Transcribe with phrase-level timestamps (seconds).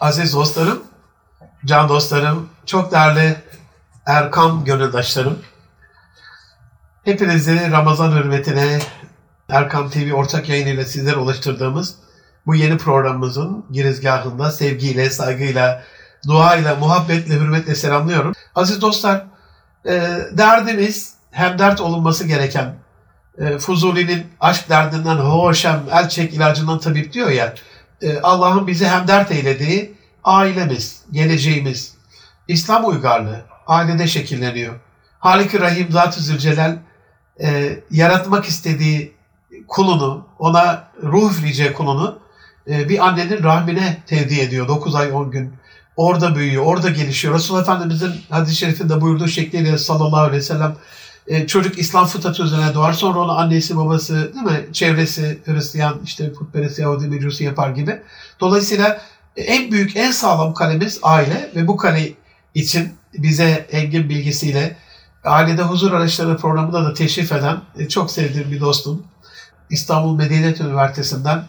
[0.00, 0.82] Aziz dostlarım,
[1.64, 3.36] can dostlarım, çok değerli
[4.06, 5.38] Erkam gönüldaşlarım.
[7.04, 8.78] Hepinizi Ramazan hürmetine
[9.48, 11.94] Erkam TV ortak yayınıyla sizlere ulaştırdığımız
[12.46, 15.82] bu yeni programımızın girizgahında sevgiyle, saygıyla,
[16.28, 18.32] duayla, muhabbetle, hürmetle selamlıyorum.
[18.54, 19.24] Aziz dostlar,
[19.86, 22.74] e, derdimiz hem dert olunması gereken
[23.38, 27.54] e, Fuzuli'nin aşk derdinden hoşem, el çek ilacından tabip diyor ya,
[28.22, 31.94] Allah'ın bizi hem dert eylediği ailemiz, geleceğimiz,
[32.48, 34.74] İslam uygarlığı ailede şekilleniyor.
[35.18, 36.76] Halik-i Rahim Zat-ı Zülcelal
[37.40, 39.14] e, yaratmak istediği
[39.68, 42.18] kulunu, ona ruh üfleyeceği kulunu
[42.68, 45.54] e, bir annenin rahmine tevdi ediyor 9 ay 10 gün.
[45.96, 47.34] Orada büyüyor, orada gelişiyor.
[47.34, 50.76] Resulullah Efendimizin hadis-i şerifinde buyurduğu şekliyle sallallahu aleyhi ve sellem
[51.26, 52.92] e, çocuk İslam fıtratı üzerine doğar.
[52.92, 54.66] Sonra onu annesi, babası, değil mi?
[54.72, 58.02] Çevresi, Hristiyan, işte putperest, Yahudi, Mecusi yapar gibi.
[58.40, 59.00] Dolayısıyla
[59.36, 62.12] en büyük, en sağlam kalemiz aile ve bu kale
[62.54, 64.76] için bize engin bilgisiyle
[65.24, 69.06] Ailede Huzur Araçları programında da teşrif eden e, çok sevdiğim bir dostum.
[69.70, 71.44] İstanbul Medeniyet Üniversitesi'nden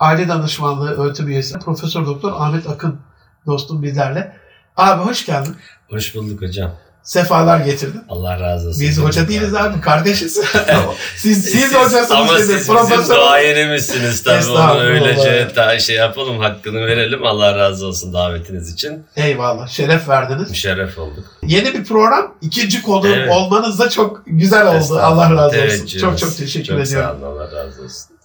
[0.00, 3.00] aile danışmanlığı öğretim üyesi Profesör Doktor Ahmet Akın
[3.46, 4.36] dostum bizlerle.
[4.76, 5.56] Abi hoş geldin.
[5.90, 6.72] Hoş bulduk hocam.
[7.02, 8.04] Sefalar getirdin.
[8.08, 8.80] Allah razı olsun.
[8.80, 10.40] Biz hoca değiliz abi, kardeşiz.
[11.16, 12.10] siz, siz hocasınız.
[12.10, 13.16] Ama siz bizim profesör.
[13.16, 14.46] duayenemizsiniz tabii.
[14.50, 17.24] Onu öylece ta şey yapalım, hakkını verelim.
[17.26, 19.06] Allah razı olsun davetiniz için.
[19.16, 20.50] Eyvallah, şeref verdiniz.
[20.50, 21.24] Müşerref olduk.
[21.42, 23.30] Yeni bir program, ikinci konu Evet.
[23.30, 24.98] olmanız da çok güzel oldu.
[25.02, 25.50] Allah razı olsun.
[25.50, 26.00] Teveccühünüz.
[26.00, 27.18] Çok çok teşekkür çok ediyorum.
[27.20, 28.16] sağ olun, Allah razı olsun.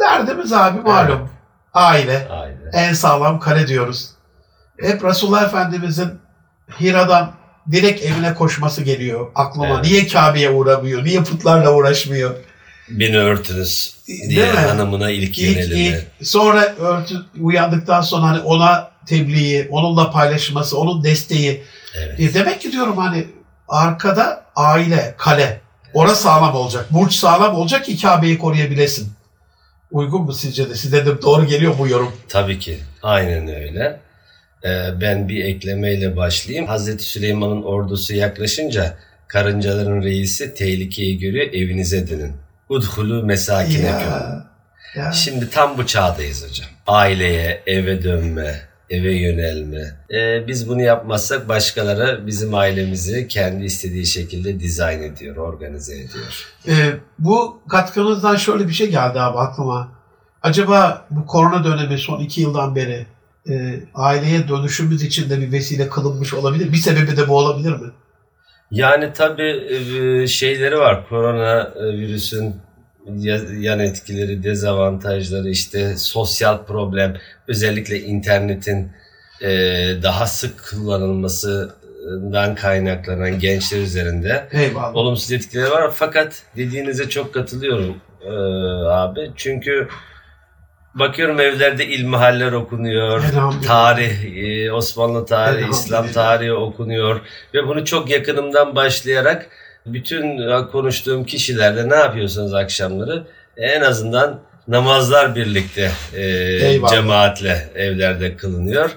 [0.00, 1.28] Derdimiz abi malum.
[1.74, 2.28] Aile.
[2.30, 2.70] Aynen.
[2.72, 4.08] En sağlam kale diyoruz.
[4.80, 6.08] Hep Resulullah Efendimizin
[6.80, 7.32] Hira'dan
[7.70, 9.68] direkt evine koşması geliyor aklıma.
[9.74, 9.84] Evet.
[9.84, 11.04] Niye Kabe'ye uğramıyor?
[11.04, 12.34] Niye putlarla uğraşmıyor?
[12.88, 14.58] Beni örtünüz Değil diye mi?
[14.58, 21.62] hanımına ilk, İlk, ilk, sonra örtü, uyandıktan sonra hani ona tebliği, onunla paylaşması, onun desteği.
[21.94, 22.20] Evet.
[22.20, 23.26] E demek ki diyorum hani
[23.68, 25.60] arkada aile, kale.
[25.94, 26.86] Orası sağlam olacak.
[26.90, 29.12] Burç sağlam olacak ki Kabe'yi koruyabilesin.
[29.90, 30.74] Uygun mu sizce de?
[30.74, 32.12] Size de doğru geliyor bu yorum.
[32.28, 32.78] Tabii ki.
[33.02, 34.00] Aynen öyle.
[34.64, 36.66] Ee, ben bir eklemeyle başlayayım.
[36.66, 38.96] Hazreti Süleyman'ın ordusu yaklaşınca
[39.28, 42.32] karıncaların reisi tehlikeyi görüyor evinize dönün.
[42.68, 43.90] Udhulu mesakinekum.
[43.90, 44.46] Ya,
[44.96, 45.12] ya.
[45.12, 46.68] Şimdi tam bu çağdayız hocam.
[46.86, 49.96] Aileye, eve dönme, eve yönelme.
[50.10, 56.52] Ee, biz bunu yapmazsak başkaları bizim ailemizi kendi istediği şekilde dizayn ediyor, organize ediyor.
[56.68, 59.92] Ee, bu katkınızdan şöyle bir şey geldi abi aklıma.
[60.42, 63.06] Acaba bu korona dönemi son iki yıldan beri
[63.50, 66.72] e, aileye dönüşümüz için de bir vesile kılınmış olabilir.
[66.72, 67.90] Bir sebebi de bu olabilir mi?
[68.70, 69.64] Yani tabii
[70.22, 71.08] e, şeyleri var.
[71.08, 72.54] Korona e, virüsün
[73.16, 77.16] ya- yan etkileri, dezavantajları, işte sosyal problem,
[77.48, 78.92] özellikle internetin
[79.42, 79.48] e,
[80.02, 84.96] daha sık kullanılmasından kaynaklanan gençler üzerinde Eyvallah.
[84.96, 85.90] olumsuz etkileri var.
[85.94, 87.96] Fakat dediğinize çok katılıyorum
[88.88, 89.30] abi.
[89.36, 89.88] Çünkü
[90.94, 93.22] bakıyorum evlerde ilmihaller okunuyor.
[93.66, 95.70] Tarih, e, Osmanlı tarihi.
[95.70, 97.20] İslam tarihi okunuyor.
[97.54, 99.48] Ve bunu çok yakınımdan başlayarak
[99.86, 103.26] bütün e, konuştuğum kişilerle ne yapıyorsunuz akşamları?
[103.56, 106.90] En azından namazlar birlikte e, Eyvallah.
[106.90, 108.90] cemaatle evlerde kılınıyor.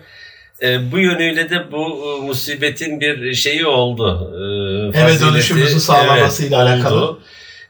[0.62, 4.32] E, bu yönüyle de bu e, musibetin bir şeyi oldu.
[4.94, 7.02] E, Eve dönüşümüzü sağlamasıyla evet, alakalı.
[7.02, 7.22] oldu.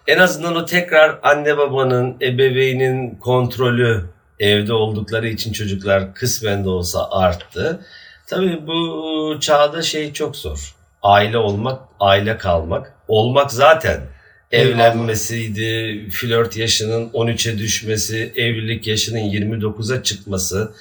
[0.07, 7.09] En azından o tekrar anne babanın, ebeveynin kontrolü evde oldukları için çocuklar kısmen de olsa
[7.11, 7.85] arttı.
[8.27, 10.75] Tabii bu çağda şey çok zor.
[11.03, 12.93] Aile olmak, aile kalmak.
[13.07, 14.01] Olmak zaten
[14.51, 20.71] evlenmesiydi, flört yaşının 13'e düşmesi, evlilik yaşının 29'a çıkması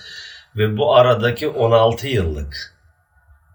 [0.56, 2.74] ve bu aradaki 16 yıllık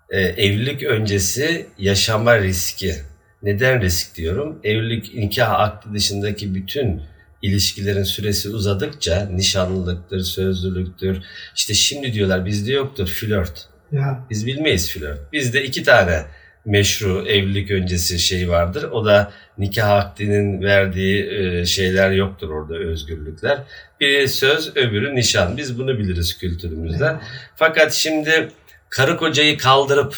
[0.09, 2.95] e, evlilik öncesi yaşama riski.
[3.43, 4.59] Neden risk diyorum?
[4.63, 7.01] Evlilik nikah akdi dışındaki bütün
[7.41, 11.23] ilişkilerin süresi uzadıkça nişanlılıktır, sözlülüktür.
[11.55, 13.67] İşte şimdi diyorlar bizde yoktur flört.
[13.91, 14.25] Ya.
[14.29, 15.33] Biz bilmeyiz flört.
[15.33, 16.25] Bizde iki tane
[16.65, 18.83] meşru evlilik öncesi şey vardır.
[18.83, 23.59] O da nikah akdinin verdiği e, şeyler yoktur orada özgürlükler.
[23.99, 25.57] Biri söz, öbürü nişan.
[25.57, 27.15] Biz bunu biliriz kültürümüzde.
[27.55, 28.49] Fakat şimdi
[28.89, 30.15] karı kocayı kaldırıp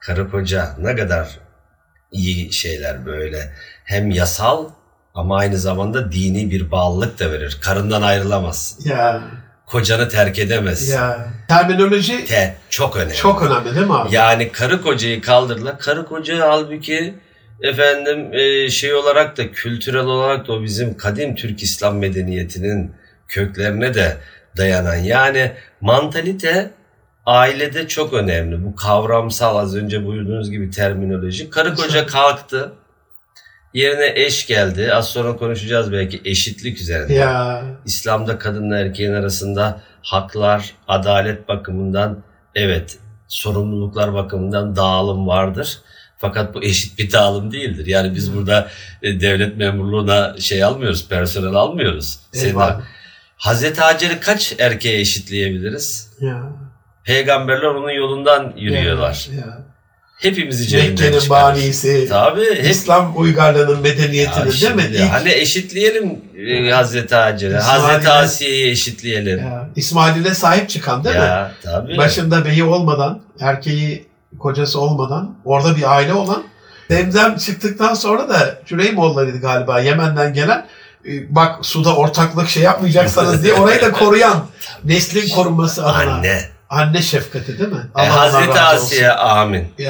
[0.00, 1.38] karı koca ne kadar
[2.12, 3.52] iyi şeyler böyle.
[3.84, 4.70] Hem yasal
[5.14, 7.58] ama aynı zamanda dini bir bağlılık da verir.
[7.62, 8.90] Karından ayrılamazsın.
[8.90, 9.22] Ya.
[9.66, 10.94] Kocanı terk edemezsin.
[10.94, 11.28] Ya.
[11.48, 13.14] Terminoloji Te çok önemli.
[13.14, 14.14] çok önemli değil mi abi?
[14.14, 15.78] Yani karı kocayı kaldırdılar.
[15.78, 17.14] Karı koca halbuki
[17.62, 22.92] efendim e, şey olarak da kültürel olarak da o bizim kadim Türk İslam medeniyetinin
[23.28, 24.16] köklerine de
[24.56, 24.94] dayanan.
[24.94, 26.70] Yani mantalite
[27.26, 28.64] ailede çok önemli.
[28.64, 31.50] Bu kavramsal az önce buyurduğunuz gibi terminoloji.
[31.50, 32.72] Karı koca kalktı.
[33.74, 34.92] Yerine eş geldi.
[34.94, 37.14] Az sonra konuşacağız belki eşitlik üzerine.
[37.14, 42.22] Ya İslam'da kadınla erkeğin arasında haklar, adalet bakımından
[42.54, 42.98] evet
[43.28, 45.78] sorumluluklar bakımından dağılım vardır.
[46.16, 47.86] Fakat bu eşit bir dağılım değildir.
[47.86, 48.68] Yani biz burada
[49.02, 52.18] e, devlet memurluğuna şey almıyoruz, personel almıyoruz.
[52.34, 52.80] Eyvallah.
[53.36, 56.10] Hazreti Hacer'i kaç erkeğe eşitleyebiliriz?
[56.20, 56.42] Ya.
[57.04, 59.28] Peygamberler onun yolundan yürüyorlar.
[59.30, 59.71] Ya, ya.
[60.22, 62.54] Hepimizi cebinden Mekke'nin banisi, Tabii.
[62.54, 64.82] Hep, İslam uygarlığının medeniyetinin Ya değil mi?
[64.96, 67.56] İlk- Hani eşitleyelim e, Hazreti Hacer'i.
[67.56, 69.38] Hazreti Asiye'yi eşitleyelim.
[69.38, 71.22] Ya, ya, İsmail'e sahip çıkan değil mi?
[71.62, 71.96] tabii.
[71.98, 74.06] Başında beyi olmadan, erkeği
[74.38, 76.42] kocası olmadan, orada bir aile olan.
[76.90, 80.66] Zemzem çıktıktan sonra da Cüreymoğullarıydı galiba Yemen'den gelen.
[81.08, 84.46] e, Bak suda ortaklık şey yapmayacaksanız diye orayı da koruyan
[84.84, 86.12] neslin korunması adına.
[86.14, 86.40] Anne.
[86.72, 87.86] Anne şefkati değil mi?
[87.96, 88.86] E, Allah Hazreti razı olsun.
[88.86, 89.68] Asiye amin.
[89.78, 89.84] Ee,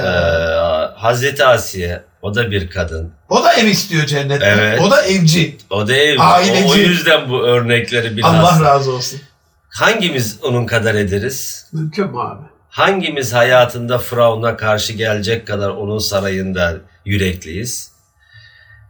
[0.96, 3.12] Hazreti Asiye o da bir kadın.
[3.28, 4.44] O da ev istiyor cennette.
[4.46, 4.80] Evet.
[4.80, 5.56] O da evci.
[5.70, 6.16] O da ev.
[6.20, 6.64] Aileci.
[6.64, 8.34] O, o yüzden bu örnekleri biraz.
[8.34, 9.20] Allah razı olsun.
[9.68, 11.66] Hangimiz onun kadar ederiz?
[11.72, 12.42] Mümkün mü abi?
[12.68, 17.92] Hangimiz hayatında Firavun'a karşı gelecek kadar onun sarayında yürekliyiz?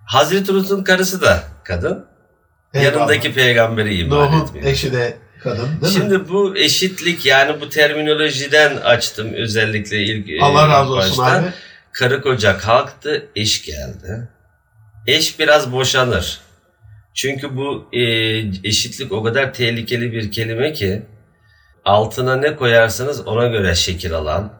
[0.06, 2.06] Hazreti Lut'un karısı da kadın.
[2.74, 2.94] Eyvallah.
[2.94, 4.66] Yanındaki peygamberi iman Nuh'un etmiyor.
[4.66, 5.88] eşi de kadın değil mi?
[5.88, 11.38] Şimdi bu eşitlik yani bu terminolojiden açtım özellikle ilk e, Allah razı olsun başta.
[11.38, 11.46] abi.
[11.92, 14.28] Karı koca kalktı, eş geldi.
[15.06, 16.40] Eş biraz boşanır.
[17.14, 18.02] Çünkü bu e,
[18.64, 21.02] eşitlik o kadar tehlikeli bir kelime ki
[21.84, 24.52] altına ne koyarsanız ona göre şekil alan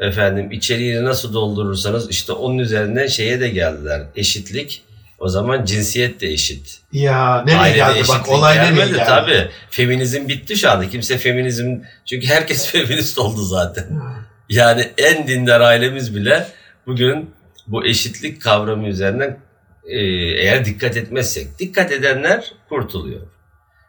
[0.00, 4.02] efendim içeriğini nasıl doldurursanız işte onun üzerinden şeye de geldiler.
[4.16, 4.82] Eşitlik
[5.18, 6.80] o zaman cinsiyet de eşit.
[6.92, 9.04] Ya nereye Ailede geldi bak olay nereye gelmedi geldi?
[9.06, 9.50] tabii.
[9.70, 10.88] Feminizm bitti şu anda.
[10.88, 11.76] Kimse feminizm
[12.06, 14.00] çünkü herkes feminist oldu zaten.
[14.48, 16.46] Yani en dindar ailemiz bile
[16.86, 17.30] bugün
[17.66, 19.38] bu eşitlik kavramı üzerinden
[19.86, 19.98] e,
[20.42, 23.20] eğer dikkat etmezsek, dikkat edenler kurtuluyor.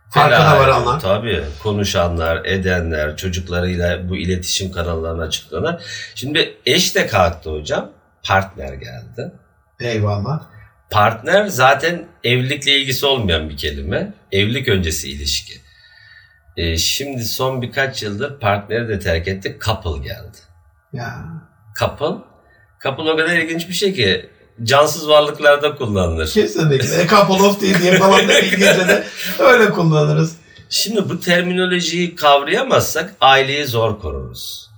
[0.10, 1.00] Farkına varanlar.
[1.00, 5.82] Tabii konuşanlar, edenler, çocuklarıyla bu iletişim kanallarına çıkanlar.
[6.16, 7.92] Şimdi eş de kalktı hocam,
[8.24, 9.32] partner geldi.
[9.80, 10.59] Eyvallah.
[10.92, 14.14] Partner zaten evlilikle ilgisi olmayan bir kelime.
[14.32, 15.54] Evlilik öncesi ilişki.
[16.58, 20.38] E, şimdi son birkaç yıldır partneri de terk etti, couple geldi.
[20.94, 21.26] Ya.
[21.80, 22.24] Couple.
[22.84, 24.30] Couple o kadar ilginç bir şey ki
[24.64, 26.32] cansız varlıklarda kullanılır.
[26.32, 27.02] Kesinlikle.
[27.02, 29.04] A couple of tea diye falan da İngilizce'de
[29.40, 30.36] öyle kullanırız.
[30.70, 34.69] Şimdi bu terminolojiyi kavrayamazsak aileyi zor koruruz.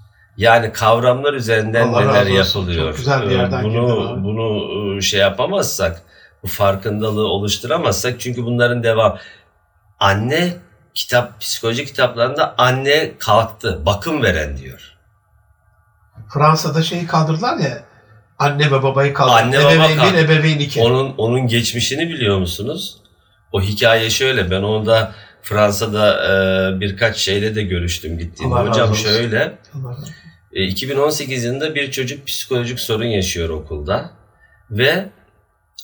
[0.41, 2.88] Yani kavramlar üzerinden Allah neler yapılıyor.
[2.88, 6.01] Çok güzel bir yerden bunu bunu e, şey yapamazsak,
[6.43, 9.17] bu farkındalığı oluşturamazsak çünkü bunların devam
[9.99, 10.53] anne
[10.93, 14.97] kitap psikoloji kitaplarında anne kalktı, bakım veren diyor.
[16.33, 17.83] Fransa'da şeyi kaldırdılar ya.
[18.39, 19.35] Anne ve babayı kaldırdı.
[19.35, 20.81] Anne, baba ebeveyn kalk- bir, ebeveyn iki.
[20.81, 22.97] Onun onun geçmişini biliyor musunuz?
[23.51, 24.51] O hikaye şöyle.
[24.51, 25.11] Ben onda
[25.41, 28.55] Fransa'da e, birkaç şeyle de görüştüm gittiğimde.
[28.55, 29.57] Hocam şöyle.
[29.75, 30.15] Allah razı olsun.
[30.53, 34.12] E, 2018 yılında bir çocuk psikolojik sorun yaşıyor okulda
[34.71, 35.06] ve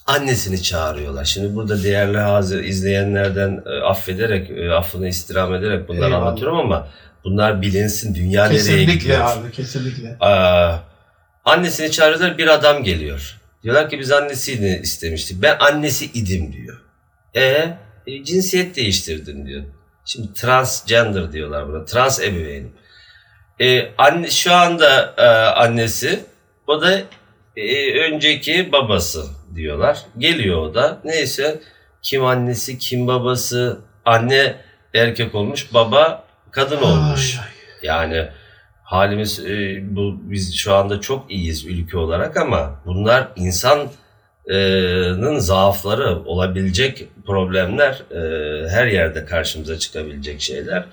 [0.06, 1.25] annesini çağırıyorlar.
[1.25, 6.28] Şimdi burada değerli hazır izleyenlerden e, affederek, e, affını istirham ederek bunları Eyvallah.
[6.28, 6.88] anlatıyorum ama
[7.24, 8.16] bunlar bilinsin.
[8.16, 9.19] Dünya nereye Kesinlikle gidiyor?
[9.22, 10.18] abi kesinlikle.
[10.19, 10.78] Aa,
[11.45, 13.38] annesini çağırıyorlar bir adam geliyor.
[13.64, 15.42] Diyorlar ki biz annesini istemiştik.
[15.42, 16.81] Ben annesi idim diyor.
[17.36, 17.42] E,
[18.07, 19.64] e, cinsiyet değiştirdin diyor.
[20.06, 21.86] Şimdi transgender diyorlar buna.
[21.86, 22.71] Trans ebeveynim.
[23.59, 25.26] E, anne, şu anda e,
[25.61, 26.19] annesi
[26.68, 27.02] o da
[27.56, 29.23] e, önceki babası
[29.56, 29.99] diyorlar.
[30.18, 31.02] Geliyor o da.
[31.04, 31.59] Neyse
[32.02, 34.56] kim annesi kim babası anne
[34.94, 37.37] erkek olmuş baba kadın olmuş.
[37.37, 37.52] Ay, ay.
[37.83, 38.30] Yani
[38.83, 43.90] halimiz e, bu biz şu anda çok iyiyiz ülke olarak ama bunlar insanın
[45.40, 50.85] zaafları olabilecek problemler e, her yerde karşımıza çıkabilecek şeyler.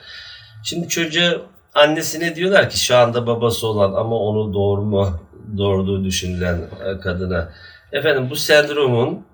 [0.65, 1.41] Şimdi çocuğa
[1.75, 5.21] annesine diyorlar ki şu anda babası olan ama onu doğurma
[5.57, 6.61] doğurduğu düşünülen
[7.03, 7.53] kadına
[7.93, 9.27] efendim bu sendromun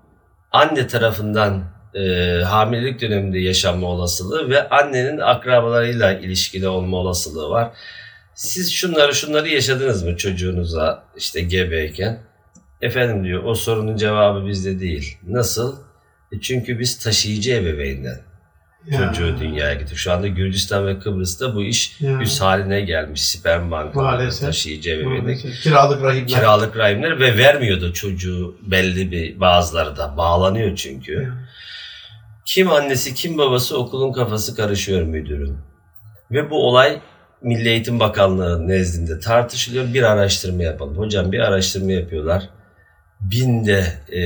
[0.51, 1.63] anne tarafından
[1.95, 2.01] e,
[2.43, 7.71] hamilelik döneminde yaşanma olasılığı ve annenin akrabalarıyla ilişkili olma olasılığı var.
[8.35, 12.19] Siz şunları şunları yaşadınız mı çocuğunuza işte gebeyken?
[12.81, 15.17] Efendim diyor o sorunun cevabı bizde değil.
[15.27, 15.75] Nasıl?
[16.31, 18.30] E çünkü biz taşıyıcı ebeveynden
[18.87, 18.97] Ya.
[19.13, 19.97] çocuğu dünyaya getirdik.
[19.97, 22.19] Şu anda Gürcistan ve Kıbrıs'ta bu iş Ya.
[22.21, 23.21] üs haline gelmiş.
[23.27, 25.61] Sperm bankaları, taşıyıcı ebeveynlik.
[25.63, 26.27] Kiralık rahimler.
[26.27, 31.13] kiralık rahimler ve vermiyordu çocuğu belli bir bazıları da bağlanıyor çünkü.
[31.13, 31.33] Ya.
[32.45, 35.57] Kim annesi kim babası okulun kafası karışıyor müdürüm.
[36.31, 37.01] Ve bu olay
[37.41, 39.93] Milli Eğitim Bakanlığı nezdinde tartışılıyor.
[39.93, 40.97] Bir araştırma yapalım.
[40.97, 42.49] Hocam bir araştırma yapıyorlar.
[43.21, 44.21] Binde e,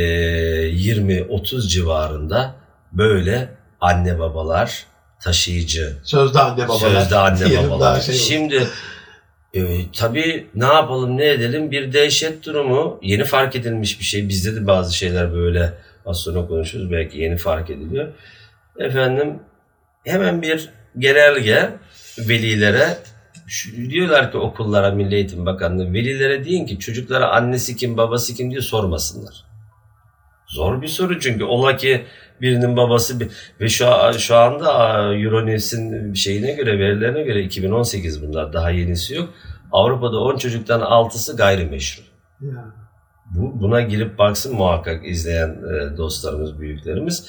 [0.69, 2.55] 20-30 civarında
[2.91, 3.49] böyle
[3.85, 4.85] anne babalar
[5.23, 5.97] taşıyıcı.
[6.03, 6.79] Sözde anne babalar.
[7.01, 8.01] Sözde anne babalar.
[8.01, 8.15] şey.
[8.15, 8.67] Şimdi
[9.53, 14.29] e, tabii ne yapalım ne edelim bir dehşet durumu yeni fark edilmiş bir şey.
[14.29, 15.73] Bizde de bazı şeyler böyle
[16.05, 18.07] az sonra konuşuruz belki yeni fark ediliyor.
[18.79, 19.39] Efendim
[20.05, 21.69] hemen bir genelge
[22.19, 22.97] velilere
[23.47, 28.51] şu- diyorlar ki okullara Milli Eğitim Bakanlığı velilere deyin ki çocuklara annesi kim babası kim
[28.51, 29.45] diye sormasınlar.
[30.47, 32.05] Zor bir soru çünkü ola ki
[32.41, 33.29] birinin babası bir,
[33.61, 33.85] ve şu,
[34.17, 34.69] şu anda
[35.15, 39.29] Euronews'in şeyine göre verilerine göre 2018 bunlar daha yenisi yok.
[39.71, 42.03] Avrupa'da 10 çocuktan 6'sı gayrimeşru.
[42.41, 42.65] Ya.
[43.25, 47.27] Bu, buna girip baksın muhakkak izleyen e, dostlarımız, büyüklerimiz.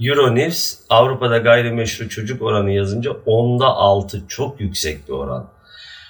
[0.00, 5.48] Euronews Avrupa'da gayrimeşru çocuk oranı yazınca onda 6 çok yüksek bir oran.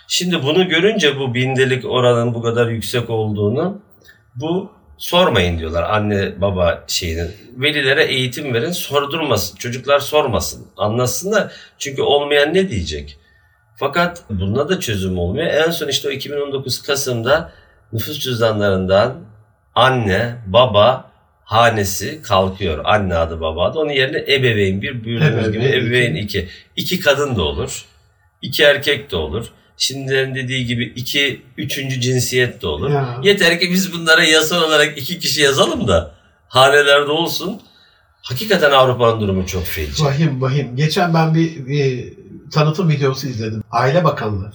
[0.09, 3.81] Şimdi bunu görünce bu bindelik oranın bu kadar yüksek olduğunu
[4.35, 7.27] bu sormayın diyorlar anne baba şeyini.
[7.57, 9.57] Velilere eğitim verin sordurmasın.
[9.57, 10.67] Çocuklar sormasın.
[10.77, 11.53] Anlasınlar.
[11.79, 13.19] Çünkü olmayan ne diyecek?
[13.79, 15.47] Fakat bunda da çözüm olmuyor.
[15.47, 17.53] En son işte o 2019 Kasım'da
[17.93, 19.15] nüfus cüzdanlarından
[19.75, 21.11] anne, baba
[21.45, 22.85] hanesi kalkıyor.
[22.85, 23.79] Anne adı baba adı.
[23.79, 26.49] Onun yerine ebeveyn bir buyurduğumuz gibi Ebeveyn iki.
[26.77, 27.85] İki kadın da olur.
[28.43, 29.47] iki erkek de olur.
[29.77, 32.91] Şimdilerin dediği gibi iki, üçüncü cinsiyet de olur.
[32.91, 33.21] Ya.
[33.23, 36.15] Yeter ki biz bunlara yasal olarak iki kişi yazalım da
[36.49, 37.61] hanelerde olsun.
[38.23, 40.05] Hakikaten Avrupa'nın durumu çok feci.
[40.05, 40.77] Vahim vahim.
[40.77, 42.15] Geçen ben bir, bir
[42.53, 43.63] tanıtım videosu izledim.
[43.71, 44.53] Aile Bakanlığı.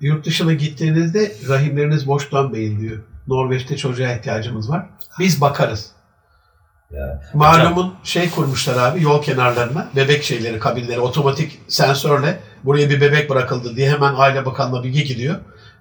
[0.00, 3.02] Yurt dışına gittiğinizde rahimleriniz boş dönmeyin diyor.
[3.26, 4.86] Norveç'te çocuğa ihtiyacımız var.
[5.18, 5.90] Biz bakarız.
[6.96, 7.22] Ya.
[7.34, 13.76] Malumun şey kurmuşlar abi yol kenarlarına bebek şeyleri kabinleri otomatik sensörle buraya bir bebek bırakıldı
[13.76, 15.36] diye hemen Aile Bakanlığı bilgi gidiyor.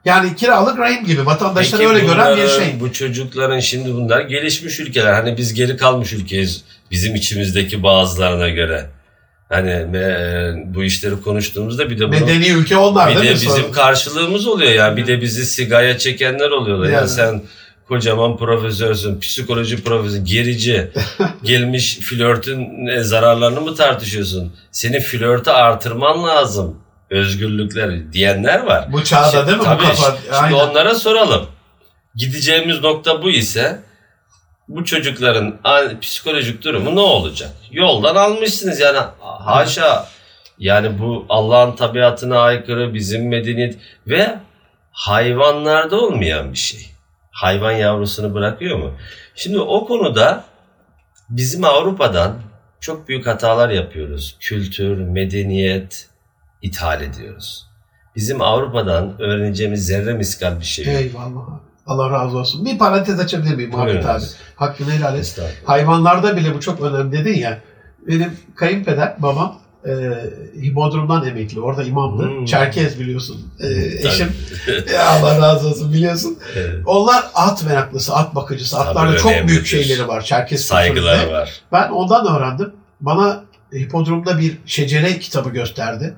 [0.06, 2.80] Yani kiralık rahim gibi vatandaşlar öyle gören bir bunların, şey.
[2.80, 5.14] Bu çocukların şimdi bunlar gelişmiş ülkeler.
[5.14, 8.86] Hani biz geri kalmış ülkeyiz bizim içimizdeki bazılarına göre.
[9.50, 14.48] Hani me- bu işleri konuştuğumuzda bir de bunu Medeni ülke onlar bir de bizim karşılığımız
[14.48, 14.98] oluyor ya.
[14.98, 16.86] Bir de bizi sigaya çekenler oluyorlar.
[16.86, 17.10] Ya Yani.
[17.10, 17.42] sen
[17.88, 20.92] kocaman profesörsün, psikoloji profesörü, gerici.
[21.44, 24.54] Gelmiş flörtün e, zararlarını mı tartışıyorsun?
[24.72, 26.80] Senin flörtü artırman lazım.
[27.10, 28.88] Özgürlükler diyenler var.
[28.92, 30.18] Bu çağda değil mi Tabii, bu kafa?
[30.18, 30.56] Şimdi Aynen.
[30.56, 31.48] onlara soralım.
[32.16, 33.80] Gideceğimiz nokta bu ise
[34.68, 35.60] bu çocukların
[36.02, 37.52] psikolojik durumu ne olacak?
[37.72, 40.08] Yoldan almışsınız yani haşa
[40.60, 44.36] yani bu Allah'ın tabiatına aykırı bizim medeniyet ve
[44.92, 46.93] hayvanlarda olmayan bir şey.
[47.34, 48.92] Hayvan yavrusunu bırakıyor mu?
[49.36, 50.44] Şimdi o konuda
[51.30, 52.36] bizim Avrupa'dan
[52.80, 54.38] çok büyük hatalar yapıyoruz.
[54.40, 56.10] Kültür, medeniyet
[56.62, 57.68] ithal ediyoruz.
[58.16, 60.96] Bizim Avrupa'dan öğreneceğimiz zerre miskal bir şey yok.
[60.96, 61.60] Eyvallah.
[61.88, 62.66] Allah razı olsun.
[62.66, 64.24] Bir parantez açabilir miyim Muhammed abi?
[64.56, 65.40] Hakkını helal et.
[65.66, 67.60] Hayvanlarda bile bu çok önemli dedin ya.
[68.08, 69.92] Benim kayınpeder, babam e,
[70.62, 71.60] Hipodrom'dan emekli.
[71.62, 72.24] Orada imamdı.
[72.24, 72.46] Hmm.
[72.46, 73.54] Çerkez biliyorsun.
[73.60, 73.68] E,
[74.08, 74.32] eşim.
[74.94, 76.40] Ya Allah razı olsun biliyorsun.
[76.56, 76.76] Evet.
[76.86, 78.76] Onlar at meraklısı, at bakıcısı.
[78.76, 80.22] Tabii Atlarla çok büyük şeyleri var.
[80.22, 81.38] Çerkez Saygıları kültüründe.
[81.40, 81.62] var.
[81.72, 82.74] Ben ondan öğrendim.
[83.02, 86.14] Bana Hipodrom'da bir şecere kitabı gösterdi.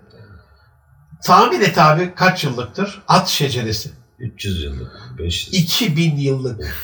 [1.23, 3.01] Tahmin et abi kaç yıllıktır?
[3.07, 3.89] At şeceresi.
[4.19, 5.53] 300 yıllık, 500.
[5.53, 6.75] 2000 yıllık.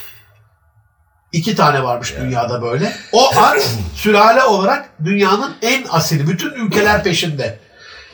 [1.32, 2.22] İki tane varmış Ya.
[2.22, 2.94] dünyada böyle.
[3.12, 6.28] O at sülale olarak dünyanın en asili.
[6.28, 7.60] Bütün ülkeler peşinde.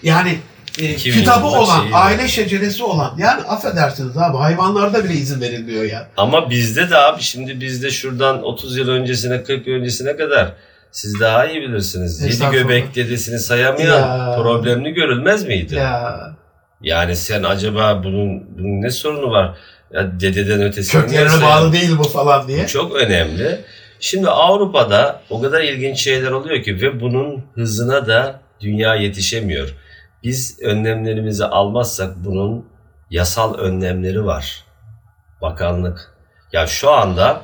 [0.03, 0.37] Yani
[0.79, 3.13] e, 2000 kitabı olan, şeyi aile şeceresi olan.
[3.17, 6.07] Yani affedersiniz abi hayvanlarda bile izin verilmiyor ya.
[6.17, 10.53] Ama bizde de abi şimdi bizde şuradan 30 yıl öncesine 40 yıl öncesine kadar
[10.91, 12.21] siz daha iyi bilirsiniz.
[12.21, 14.35] Yedi göbek dedesini sayamayan Ya.
[14.41, 15.75] problemli görülmez miydi?
[15.75, 16.19] Ya
[16.81, 19.57] Yani sen acaba bunun, bunun ne sorunu var?
[19.91, 22.63] Ya dededen ötesi köklerine bağlı değil bu falan diye.
[22.63, 23.59] Bu çok önemli.
[23.99, 29.75] Şimdi Avrupa'da o kadar ilginç şeyler oluyor ki ve bunun hızına da dünya yetişemiyor.
[30.23, 32.65] Biz önlemlerimizi almazsak bunun
[33.09, 34.63] yasal önlemleri var.
[35.41, 36.13] Bakanlık.
[36.53, 37.41] Ya şu anda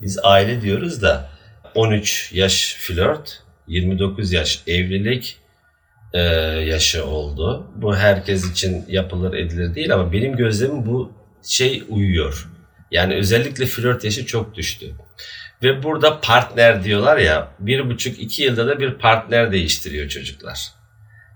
[0.00, 1.28] biz aile diyoruz da
[1.74, 5.38] 13 yaş flört, 29 yaş evlilik
[6.12, 6.20] e,
[6.66, 7.66] yaşı oldu.
[7.76, 11.12] Bu herkes için yapılır edilir değil ama benim gözlemim bu
[11.48, 12.48] şey uyuyor.
[12.90, 14.94] Yani özellikle flört yaşı çok düştü.
[15.62, 20.72] Ve burada partner diyorlar ya bir buçuk iki yılda da bir partner değiştiriyor çocuklar.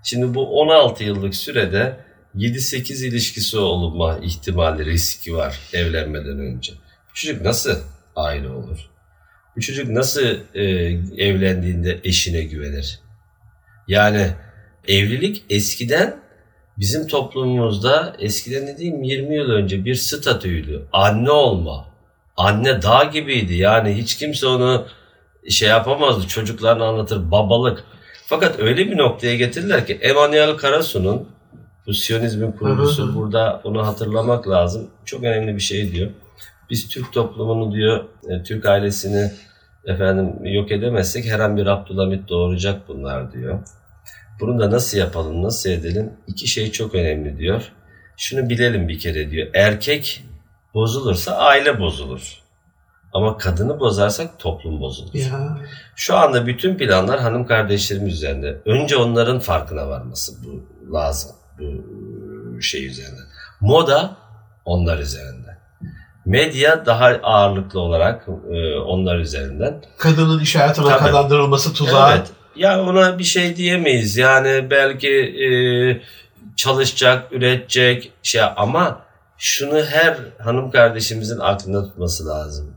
[0.03, 1.97] Şimdi bu 16 yıllık sürede
[2.35, 6.73] 7-8 ilişkisi olma ihtimali riski var evlenmeden önce.
[7.09, 7.79] Bu çocuk nasıl
[8.15, 8.89] aile olur?
[9.55, 10.63] Bu çocuk nasıl e,
[11.17, 12.99] evlendiğinde eşine güvenir?
[13.87, 14.31] Yani
[14.87, 16.22] evlilik eskiden
[16.77, 20.81] bizim toplumumuzda eskiden ne diyeyim 20 yıl önce bir statüydü.
[20.93, 21.85] Anne olma.
[22.37, 23.53] Anne dağ gibiydi.
[23.53, 24.85] Yani hiç kimse onu
[25.49, 26.27] şey yapamazdı.
[26.27, 27.83] Çocuklarına anlatır babalık.
[28.25, 31.27] Fakat öyle bir noktaya getirdiler ki Emanuel Karasu'nun
[31.87, 33.15] bu Siyonizmin kurucusu Hı hı.
[33.15, 34.89] burada onu hatırlamak lazım.
[35.05, 36.09] Çok önemli bir şey diyor.
[36.69, 39.31] Biz Türk toplumunu diyor, e, Türk ailesini
[39.85, 43.59] efendim yok edemezsek her an bir Abdülhamit doğuracak bunlar diyor.
[44.43, 46.13] Bunu da nasıl yapalım, nasıl edelim?
[46.27, 47.71] İki şey çok önemli diyor.
[48.17, 49.47] Şunu bilelim bir kere diyor.
[49.53, 50.23] Erkek
[50.73, 52.43] bozulursa aile bozulur.
[53.13, 55.13] Ama kadını bozarsak toplum bozulur.
[55.13, 55.57] Ya.
[55.95, 58.61] Şu anda bütün planlar hanım kardeşlerimiz üzerinde.
[58.65, 61.31] Önce onların farkına varması bu lazım.
[61.59, 63.21] Bu şey üzerinde.
[63.61, 64.17] Moda
[64.65, 65.57] onlar üzerinde.
[66.25, 69.81] Medya daha ağırlıklı olarak e, onlar üzerinden.
[69.97, 70.99] Kadının iş hayatına Tabii.
[70.99, 72.11] kazandırılması tuzağı.
[72.11, 72.31] Evet.
[72.55, 74.17] Ya ona bir şey diyemeyiz.
[74.17, 75.47] Yani belki e,
[76.55, 79.01] çalışacak, üretecek şey ama
[79.37, 82.73] şunu her hanım kardeşimizin aklında tutması lazım.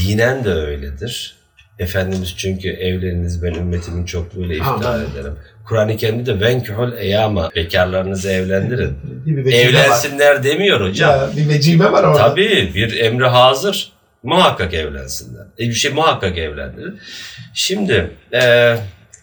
[0.00, 1.36] Dinen de öyledir.
[1.78, 5.36] Efendimiz çünkü evleniniz ben ümmetimin çokluğuyla iftihar ederim.
[5.68, 8.98] Kur'an-ı Kerim'de venkühül eyama bekarlarınızı evlendirin.
[9.26, 9.52] Vecime var.
[9.52, 11.10] Evlensinler demiyor hocam.
[11.10, 12.18] Ya, bir vecime var orada.
[12.18, 13.92] Tabii bir emri hazır.
[14.22, 15.46] Muhakkak evlensinler.
[15.58, 16.94] E bir şey muhakkak evlendirir.
[17.54, 18.76] Şimdi e,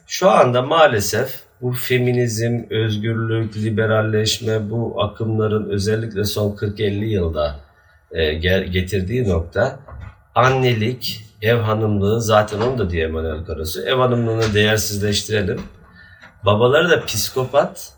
[0.08, 7.60] şu anda maalesef bu feminizm, özgürlük, liberalleşme bu akımların özellikle son 40-50 yılda
[8.12, 9.80] e, getirdiği nokta
[10.36, 13.82] annelik, ev hanımlığı zaten onu da diye Emanuel Karasu.
[13.82, 15.62] Ev hanımlığını değersizleştirelim.
[16.46, 17.94] Babaları da psikopat,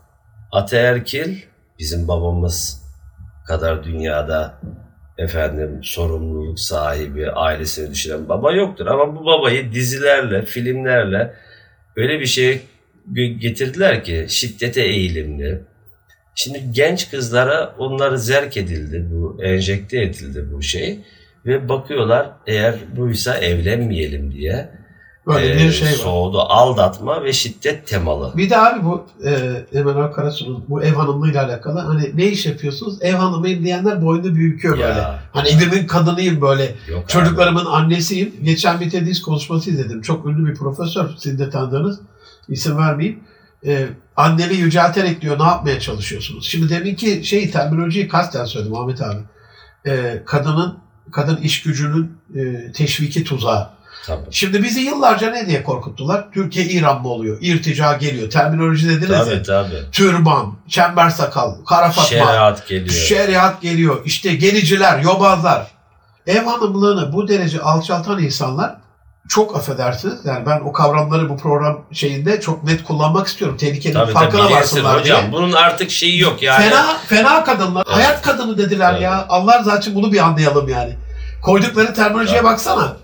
[0.52, 1.36] ataerkil,
[1.78, 2.82] bizim babamız
[3.46, 4.58] kadar dünyada
[5.22, 8.86] efendim sorumluluk sahibi, ailesini düşünen baba yoktur.
[8.86, 11.34] Ama bu babayı dizilerle, filmlerle
[11.96, 12.60] öyle bir şeye
[13.12, 15.60] gö- getirdiler ki şiddete eğilimli.
[16.34, 20.98] Şimdi genç kızlara onları zerk edildi, bu enjekte edildi bu şey
[21.46, 24.68] ve bakıyorlar eğer buysa evlenmeyelim diye
[25.26, 25.92] Böyle e, bir şey var.
[25.92, 26.40] soğudu.
[26.40, 28.32] Aldatma ve şiddet temalı.
[28.36, 29.30] Bir de abi bu e,
[29.78, 32.98] Emanuel Karasu'nun bu ev hanımlığıyla alakalı hani ne iş yapıyorsunuz?
[33.00, 34.84] Ev hanımıyım diyenler boynunu büyüküyor böyle.
[35.00, 36.74] Ya, Hani evimin kadınıyım böyle.
[36.88, 37.08] yok abi.
[37.12, 38.34] Çocuklarımın annesiyim.
[38.42, 40.02] Geçen bir TEDx konuşması izledim.
[40.02, 41.08] Çok ünlü bir profesör.
[41.18, 42.00] Sizin de tanıdığınız.
[42.48, 43.20] isim vermeyeyim.
[43.66, 46.46] Ee, anneni yücelterek diyor ne yapmaya çalışıyorsunuz?
[46.46, 49.20] Şimdi deminki şey terminolojiyi kasten söyledim Ahmet abi.
[49.86, 50.78] Ee, kadının
[51.12, 53.68] kadın iş gücünün e, teşviki tuzağı.
[54.06, 54.24] Tabii.
[54.30, 56.32] Şimdi bizi yıllarca ne diye korkuttular?
[56.32, 57.38] Türkiye İran mı oluyor?
[57.40, 58.30] İrtica geliyor.
[58.30, 59.24] Terminoloji dediniz ya.
[59.24, 59.90] Tabii tabii.
[59.92, 62.02] Türban, çember sakal, kara fatma.
[62.04, 62.94] Şeriat geliyor.
[62.94, 64.00] Şeriat geliyor.
[64.04, 65.66] İşte geliciler, yobazlar.
[66.26, 68.74] Ev hanımlığını bu derece alçaltan insanlar
[69.28, 70.24] çok affedersiniz.
[70.24, 73.56] Yani ben o kavramları bu program şeyinde çok net kullanmak istiyorum.
[73.56, 75.20] Tehlikenin Tabii farkına tabii varsınlar hocam.
[75.22, 75.32] diye.
[75.32, 76.64] Bunun artık şeyi yok yani.
[76.64, 77.84] Fena, fena kadınlar.
[77.86, 77.96] Evet.
[77.96, 79.02] Hayat kadını dediler Evet.
[79.02, 79.26] ya.
[79.28, 80.96] Allah zaten bunu bir anlayalım yani.
[81.42, 82.44] Koydukları terminolojiye Evet.
[82.50, 82.96] baksana.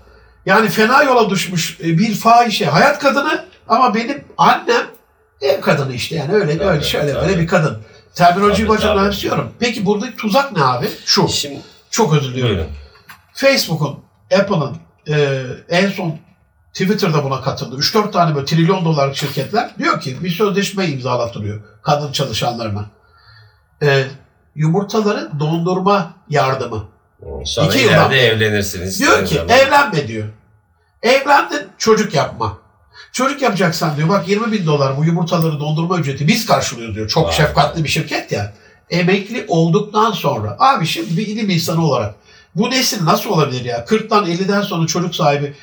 [0.49, 2.65] Yani fena yola düşmüş e, bir fahişe.
[2.65, 4.87] Hayat kadını ama benim annem
[5.41, 7.27] ev kadını işte yani öyle Tabii, öyle şöyle tabii.
[7.27, 7.77] böyle bir kadın.
[8.15, 8.99] Terminolojiyi tabii.
[8.99, 9.53] önemsiyorum.
[9.59, 10.87] Peki buradaki tuzak ne abi?
[11.05, 11.27] Şu.
[11.27, 11.59] Şimdi
[11.91, 12.67] Çok özür diliyorum.
[13.33, 13.99] Facebook'un,
[14.39, 14.77] Apple'ın
[15.15, 16.19] e, en son
[16.73, 17.75] Twitter'da buna katıldı.
[17.75, 22.85] 3-4 tane böyle trilyon dolarlık şirketler diyor ki bir sözleşme imzalattırıyor kadın çalışanlarına.
[23.83, 24.03] E,
[24.55, 26.85] yumurtaları dondurma yardımı.
[27.45, 28.15] Sonra İki beri.
[28.15, 28.99] evlenirsiniz.
[28.99, 29.49] Diyor ki zaman.
[29.49, 30.27] evlenme diyor.
[31.03, 32.57] Evlendin çocuk yapma.
[33.11, 37.07] Çocuk yapacaksan diyor bak 20 bin dolar bu yumurtaları dondurma ücreti biz karşılıyoruz diyor.
[37.09, 37.33] Çok Vay.
[37.33, 38.53] şefkatli bir şirket ya.
[38.89, 42.15] Emekli olduktan sonra abi şimdi bir ilim insanı olarak
[42.55, 43.85] bu nesil nasıl olabilir ya?
[43.85, 45.53] 40'tan 50'den sonra çocuk sahibi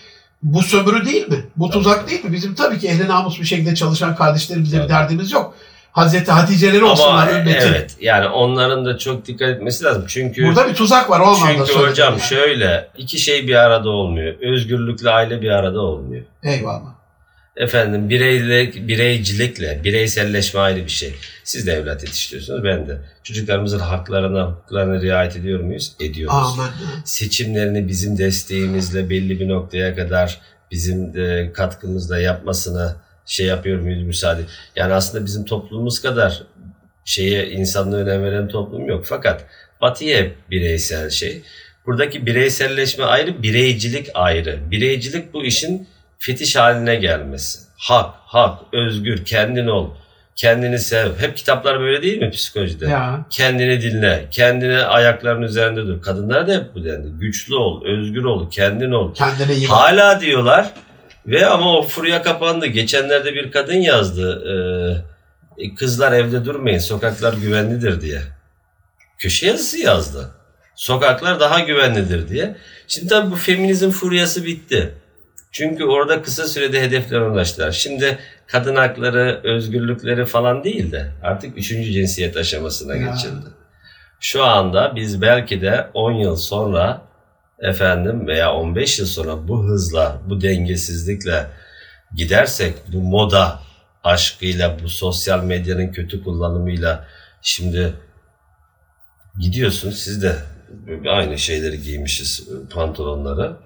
[0.42, 1.46] bu sömürü değil mi?
[1.57, 2.33] Bu tuzak değil mi?
[2.33, 4.92] Bizim tabii ki ehli namus bir şekilde çalışan kardeşlerimizle bir Tabii.
[4.92, 5.55] derdimiz yok.
[5.97, 7.69] Hazreti Hatice'leri olsunlar ümmetin.
[7.69, 10.05] evet yani onların da çok dikkat etmesi lazım.
[10.09, 12.23] Çünkü Burada bir tuzak var o anlamda çünkü hocam yani.
[12.23, 14.35] şöyle iki şey bir arada olmuyor.
[14.41, 16.25] Özgürlükle aile bir arada olmuyor.
[16.43, 16.97] Eyvallah.
[17.57, 21.15] Efendim bireylik, bireycilikle, bireyselleşme ayrı bir şey.
[21.45, 22.99] Siz de evlat yetiştiriyorsunuz, ben de.
[23.23, 25.93] Çocuklarımızın haklarına, hukuklarına riayet ediyor muyuz?
[26.01, 26.37] Ediyoruz.
[26.59, 26.71] Amin.
[27.05, 34.41] Seçimlerini bizim desteğimizle belli bir noktaya kadar bizim de katkımızla yapmasına şey yapıyor muyuz müsaade?
[34.77, 36.43] Yani aslında bizim toplumumuz kadar
[37.05, 39.05] şeye insanlığa önem veren toplum yok.
[39.07, 39.45] Fakat
[39.81, 41.43] batıya hep bireysel şey.
[41.87, 44.59] Buradaki bireyselleşme ayrı, bireycilik ayrı.
[44.71, 47.59] Bireycilik bu işin fetiş haline gelmesi.
[47.79, 49.91] Hak, hak, özgür, kendin ol,
[50.37, 51.19] kendini sev.
[51.19, 52.87] Hep kitaplar böyle değil mi psikolojide?
[52.87, 53.27] Ya.
[53.31, 56.03] Kendini dinle, kendine ayakların üzerinde dur.
[56.03, 57.09] Kadınlara da hep bu dendi.
[57.21, 59.15] Güçlü ol, özgür ol, kendin ol.
[59.15, 59.67] Kendine iyi.
[59.67, 60.73] Hala diyorlar
[61.27, 62.67] ve ama o furya kapandı.
[62.67, 64.45] Geçenlerde bir kadın yazdı.
[64.49, 65.17] Ee,
[65.59, 68.21] E, kızlar evde durmayın, sokaklar güvenlidir diye.
[69.19, 70.31] Köşe yazısı yazdı.
[70.75, 72.57] Sokaklar daha güvenlidir diye.
[72.89, 74.95] Şimdi tabii bu feminizm furyası bitti.
[75.53, 77.73] Çünkü orada kısa sürede hedeflerine ulaştılar.
[77.73, 83.07] Şimdi kadın hakları, özgürlükleri falan değil de artık üçüncü cinsiyet aşamasına Ya.
[83.12, 83.47] geçildi.
[84.21, 87.03] Şu anda biz belki de 10 yıl sonra
[87.59, 91.47] efendim veya 15 yıl sonra bu hızla, bu dengesizlikle
[92.16, 93.61] gidersek bu moda
[94.05, 97.07] aşkıyla, bu sosyal medyanın kötü kullanımıyla
[97.42, 97.92] şimdi
[99.40, 100.37] gidiyorsun siz de
[101.09, 103.57] aynı şeyleri giymişiz pantolonları.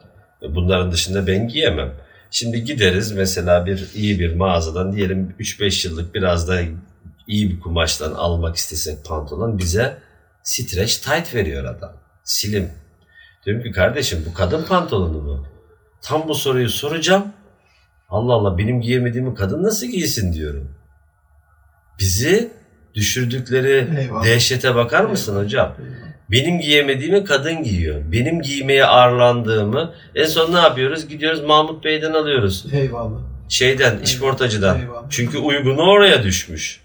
[0.43, 1.93] Bunların dışında ben giyemem.
[2.31, 6.61] Şimdi gideriz mesela bir iyi bir mağazadan diyelim 3-5 yıllık biraz da
[7.27, 9.99] iyi bir kumaştan almak istesek pantolon bize
[10.43, 11.93] stretch tight veriyor adam.
[12.25, 12.71] Silim.
[13.47, 15.47] Diyorum ki kardeşim bu kadın pantolonu mu?
[16.03, 17.33] Tam bu soruyu soracağım.
[18.09, 20.75] Allah Allah benim giyemediğimi kadın nasıl giysin diyorum.
[21.99, 22.53] Bizi
[22.95, 24.25] düşürdükleri Eyvallah.
[24.25, 25.77] dehşete bakar mısın hocam?
[26.31, 28.03] Benim giyemediğimi kadın giyiyor.
[28.13, 31.09] Benim giymeye ağırlandığımı en son ne yapıyoruz?
[31.09, 32.67] Gidiyoruz Mahmut Bey'den alıyoruz.
[32.73, 33.19] Eyvallah.
[33.49, 34.81] Şeyden, işportacıdan.
[34.81, 35.03] Eyvallah.
[35.11, 36.81] Çünkü uygunu oraya düşmüş.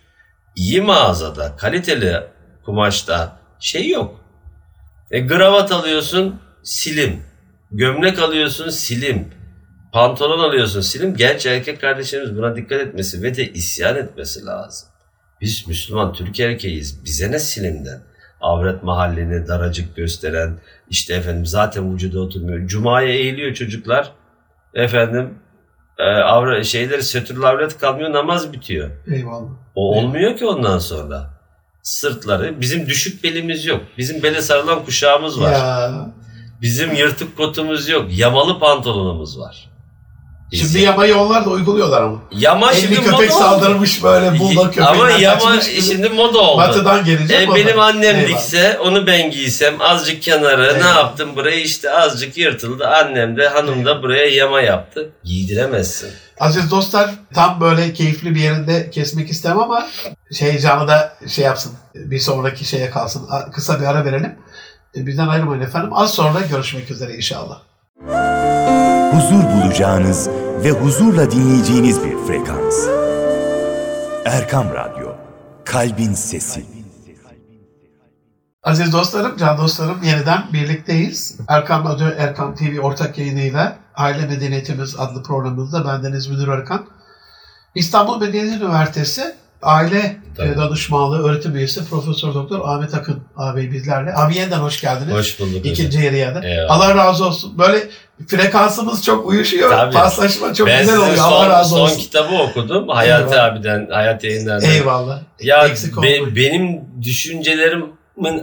[0.55, 2.17] İyi mağazada, kaliteli
[2.65, 4.19] kumaşta şey yok.
[5.11, 6.35] E, gravat alıyorsun,
[6.65, 7.21] silim.
[7.71, 9.27] Gömlek alıyorsun, silim.
[9.93, 11.15] Pantolon alıyorsun, silim.
[11.15, 14.89] Genç erkek kardeşlerimiz buna dikkat etmesi ve de isyan etmesi lazım.
[15.41, 17.05] Biz Müslüman Türk erkeğiz.
[17.05, 18.01] Bize ne silimden?
[18.41, 22.67] Avret mahallini daracık gösteren, işte efendim zaten vücuda oturmuyor.
[22.67, 24.11] Cuma'ya eğiliyor çocuklar.
[24.73, 25.33] Efendim
[25.99, 28.89] e, avra, şeyleri sötürlü avret kalmıyor namaz bitiyor.
[29.13, 29.49] Eyvallah.
[29.75, 31.29] O olmuyor ki ondan sonra.
[31.83, 32.61] Sırtları.
[32.61, 33.81] Bizim düşük belimiz yok.
[33.97, 35.51] Bizim bele sarılan kuşağımız var.
[35.51, 36.13] Ya.
[36.61, 38.05] Bizim yırtık kotumuz yok.
[38.09, 39.69] Yamalı pantolonumuz var.
[40.51, 42.17] Bizim- Şimdi yamayı onlar da uyguluyorlar ama.
[42.31, 43.31] yama Elli şimdi köpek moda oldu.
[43.33, 46.57] saldırmış böyle bulldog köpeğinden Ama yama şimdi moda oldu.
[46.61, 48.27] Batıdan gelecek E, benim annem Eyvallah.
[48.27, 50.95] dikse onu ben giysem azıcık kenarı ne Eyvallah.
[50.95, 52.87] yaptım buraya işte azıcık yırtıldı.
[52.87, 55.09] Annem de hanım da buraya yama yaptı.
[55.23, 56.09] Giydiremezsin.
[56.39, 59.87] Aziz dostlar tam böyle keyifli bir yerinde kesmek istemem ama
[60.37, 61.73] şey canı da şey yapsın.
[61.95, 63.27] Bir sonraki şeye kalsın.
[63.53, 64.35] Kısa bir ara verelim.
[64.95, 65.89] E, Bizden ayrılmayın efendim.
[65.93, 67.59] Az sonra görüşmek üzere inşallah.
[69.11, 70.29] huzur bulacağınız
[70.63, 72.87] ve huzurla dinleyeceğiniz bir frekans.
[74.25, 75.15] Erkam Radyo,
[75.65, 76.65] Kalbin Sesi.
[78.63, 81.37] Aziz dostlarım, can dostlarım yeniden birlikteyiz.
[81.47, 86.85] Erkam Radyo, Erkam TV ortak yayınıyla Aile Medeniyetimiz adlı programımızda bendeniz Münir Arıkan.
[87.75, 90.47] İstanbul Medeniyet Üniversitesi Aile Tabii.
[90.49, 94.13] e, Danışmanlığı Öğretim Üyesi Profesör Doktor Ahmet Akın abi bizlerle.
[94.15, 95.13] Abi yeniden hoş geldiniz.
[95.13, 95.59] Hoş bulduk.
[95.59, 95.73] hocam.
[95.73, 96.47] İkinci yarıya da.
[96.47, 96.71] Eyvallah.
[96.71, 97.57] Allah razı olsun.
[97.57, 97.83] Böyle
[98.27, 99.69] frekansımız çok uyuşuyor.
[99.71, 99.93] Tabii.
[99.93, 101.15] Paslaşma çok ben güzel oluyor.
[101.15, 101.97] son, Allah razı son olsun.
[101.99, 102.87] kitabı okudum.
[102.89, 103.45] Hayati Eyvallah.
[103.53, 104.69] abiden, Hayat yayınlarından.
[104.71, 105.19] Eyvallah.
[105.41, 107.95] Ya Eksik be- benim düşüncelerimin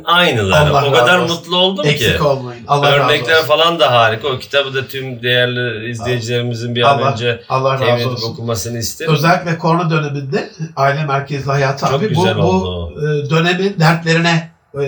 [0.04, 0.70] aynıları.
[0.70, 1.36] Allah o kadar razı olsun.
[1.36, 1.90] mutlu oldum ki.
[1.90, 2.64] Eksik olmayın.
[2.68, 3.46] Allah razı Örnekler olsun.
[3.46, 4.28] falan da harika.
[4.28, 8.32] O kitabı da tüm değerli izleyicilerimizin bir an Allah- önce Allah temin razı edip olsun.
[8.32, 9.12] okumasını isterim.
[9.12, 12.94] Özellikle korona döneminde aile merkezli hayatı Çok abi bu, güzel bu oldu.
[13.26, 14.82] e, dönemin dertlerine e,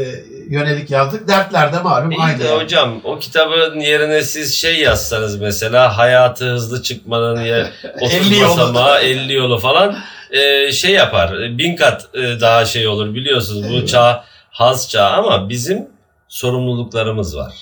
[0.49, 1.29] yönelik yazdık.
[1.29, 2.39] Dertler de malum İyi aynı.
[2.41, 2.63] de yani.
[2.63, 7.71] hocam o kitabın yerine siz şey yazsanız mesela hayatı hızlı çıkmanın ya 50
[8.01, 8.49] 30 yolu.
[8.51, 9.97] basamağı 50 yolu falan
[10.31, 11.33] e, şey yapar.
[11.59, 12.09] Bin kat
[12.41, 13.87] daha şey olur biliyorsunuz bu Eyvallah.
[13.87, 15.87] çağ haz çağı ama bizim
[16.29, 17.55] sorumluluklarımız var.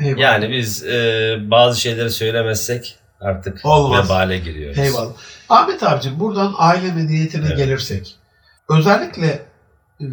[0.00, 0.18] Eyvallah.
[0.20, 4.04] Yani biz e, bazı şeyleri söylemezsek artık Olmaz.
[4.06, 4.78] vebale giriyoruz.
[4.78, 5.12] Eyvallah.
[5.48, 7.56] Ahmet abicim buradan aile medeniyetine Evet.
[7.56, 8.14] gelirsek.
[8.70, 9.42] Özellikle
[10.00, 10.04] e,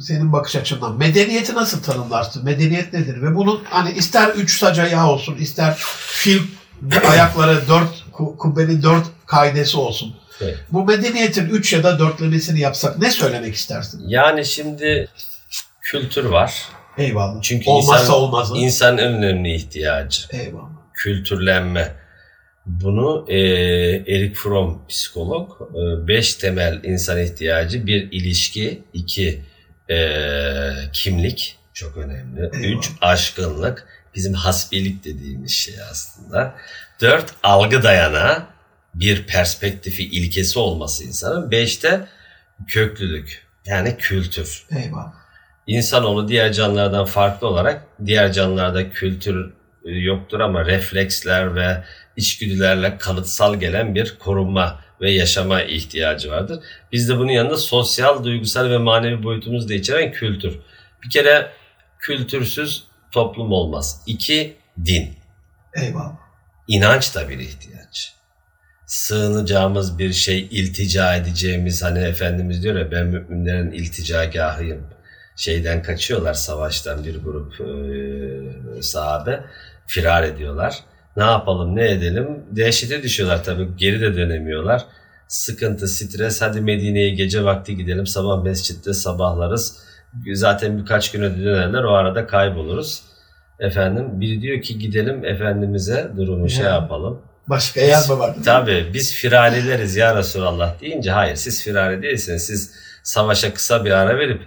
[0.00, 2.44] senin bakış açından medeniyeti nasıl tanımlarsın?
[2.44, 3.22] Medeniyet nedir?
[3.22, 5.74] Ve bunun hani ister üç sac ayağı olsun, ister
[6.06, 6.40] fil
[7.10, 10.16] ayakları dört ku- kubbenin dört kaidesi olsun.
[10.40, 10.58] Evet.
[10.72, 14.02] Bu medeniyetin üç ya da dörtlemesini yapsak ne söylemek istersin?
[14.08, 15.08] Yani şimdi
[15.90, 16.68] kültür var.
[16.98, 17.42] Eyvallah.
[17.42, 18.56] Çünkü Olmazsa insan, olmazı.
[18.56, 20.22] insan en önemli ihtiyacı.
[20.30, 20.70] Eyvallah.
[20.94, 21.94] kültürlenme.
[22.66, 23.38] Bunu e,
[24.06, 29.42] Erik Fromm psikolog e, beş temel insan ihtiyacı bir ilişki, iki
[29.90, 29.96] e,
[30.92, 32.78] kimlik çok önemli, Eyvallah.
[32.78, 36.54] üç aşkınlık bizim hasbilik dediğimiz şey aslında,
[37.00, 38.42] dört algı dayanağı
[38.94, 42.08] bir perspektifi ilkesi olması insanın, beşte
[42.68, 44.62] köklülük yani kültür.
[44.76, 45.19] Eyvallah.
[45.70, 49.52] İnsanoğlu diğer canlılardan farklı olarak diğer canlılarda kültür
[49.84, 51.84] e, yoktur ama refleksler ve
[52.16, 56.64] içgüdülerle kalıtsal gelen bir korunma ve yaşama ihtiyacı vardır.
[56.92, 60.58] Bizde bunun yanında sosyal, duygusal ve manevi boyutumuz da içeren kültür.
[61.04, 61.50] Bir kere
[61.98, 64.02] kültürsüz toplum olmaz.
[64.06, 65.14] İki, din.
[65.76, 66.16] Eyvallah.
[66.68, 68.14] İnanç da bir ihtiyaç.
[68.86, 74.99] sığınacağımız bir şey, iltica edeceğimiz hani Efendimiz diyor ya ben müminlerin ilticagahıyım.
[75.44, 79.40] Şeyden kaçıyorlar savaştan bir grup e, sahabe
[79.86, 80.78] firar ediyorlar.
[81.16, 82.28] Ne yapalım ne edelim?
[82.50, 84.82] Dehşete düşüyorlar tabii geri de dönemiyorlar.
[85.28, 89.76] Sıkıntı, stres hadi Medine'ye gece vakti gidelim sabah mescitte sabahlarız.
[90.32, 93.02] Zaten birkaç güne dönerler o arada kayboluruz.
[93.60, 96.70] Efendim biri diyor ki gidelim Efendimiz'e durumu şey Ya.
[96.70, 97.22] yapalım.
[97.48, 98.36] Başka yer mi var?
[98.44, 102.46] Tabii biz firanileriz ya Resulallah deyince hayır siz firari değilsiniz.
[102.46, 104.42] Siz savaşa kısa bir ara verip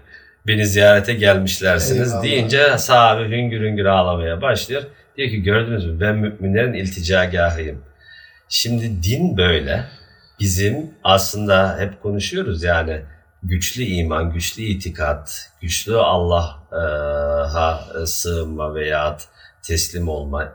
[0.47, 2.23] beni ziyarete gelmişlersiniz Eyvallah.
[2.23, 4.84] deyince sahabe hüngür hüngür ağlamaya başlıyor.
[5.17, 7.82] Diyor ki gördünüz mü ben müminlerin ilticagahıyım.
[8.49, 9.84] Şimdi din böyle.
[10.39, 13.01] Bizim aslında hep konuşuyoruz yani
[13.43, 19.17] güçlü iman, güçlü itikat, güçlü Allah'a sığınma veya
[19.63, 20.53] teslim olma.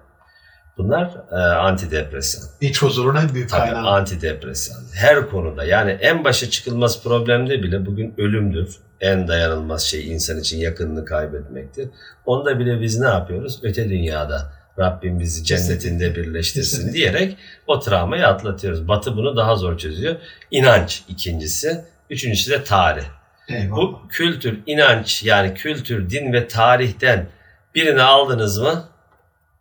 [0.78, 2.50] Bunlar e, antidepresan.
[2.60, 3.90] İç huzurun en büyük Tabii kaynağı.
[3.90, 4.76] antidepresan.
[4.94, 8.76] Her konuda yani en başa çıkılmaz problemde bile bugün ölümdür.
[9.00, 11.88] En dayanılmaz şey insan için yakınını kaybetmektir.
[12.26, 13.60] Onda bile biz ne yapıyoruz?
[13.62, 18.88] Öte dünyada Rabbim bizi cennetinde birleştirsin diyerek o travmayı atlatıyoruz.
[18.88, 20.16] Batı bunu daha zor çözüyor.
[20.50, 21.84] İnanç ikincisi.
[22.10, 23.04] Üçüncüsü de tarih.
[23.48, 23.76] Eyvallah.
[23.76, 27.26] Bu kültür, inanç yani kültür, din ve tarihten
[27.74, 28.84] birini aldınız mı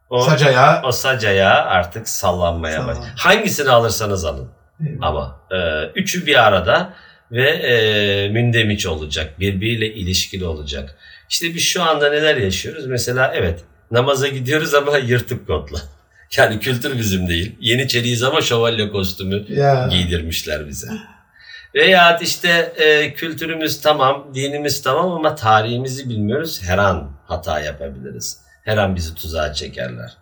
[0.10, 0.82] o, Sacaya.
[0.86, 2.88] o sacaya artık sallanmaya Sallan.
[2.88, 3.14] başlıyor.
[3.18, 4.50] Hangisini alırsanız alın
[4.88, 5.08] Eyvallah.
[5.08, 6.94] ama e, üçü bir arada
[7.32, 10.96] ve e, mündemiç olacak, birbiriyle ilişkili olacak.
[11.30, 12.86] İşte biz şu anda neler yaşıyoruz?
[12.88, 13.60] Mesela evet
[13.92, 15.80] namaza gidiyoruz ama yırtık kotla.
[16.38, 17.56] Yani kültür bizim değil.
[17.60, 19.88] Yeniçeriyiz ama şövalye kostümü Ya.
[19.92, 20.88] giydirmişler bize.
[21.76, 26.62] Veya işte e, kültürümüz tamam, dinimiz tamam ama tarihimizi bilmiyoruz.
[26.64, 28.38] Her an hata yapabiliriz.
[28.64, 30.14] Her an bizi tuzağa çekerler.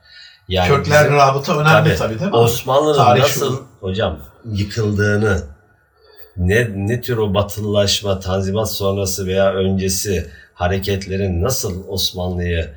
[0.47, 1.95] Yani Kökler bizim- rabıta önemli Tabii.
[1.97, 2.37] tabii, değil mi?
[2.37, 3.67] Osmanlı'nın Tarih nasıl şu.
[3.79, 4.19] hocam
[4.51, 5.43] yıkıldığını
[6.37, 12.69] ne ne tür o batılılaşma, tanzimat sonrası veya öncesi hareketlerin nasıl Osmanlı'yı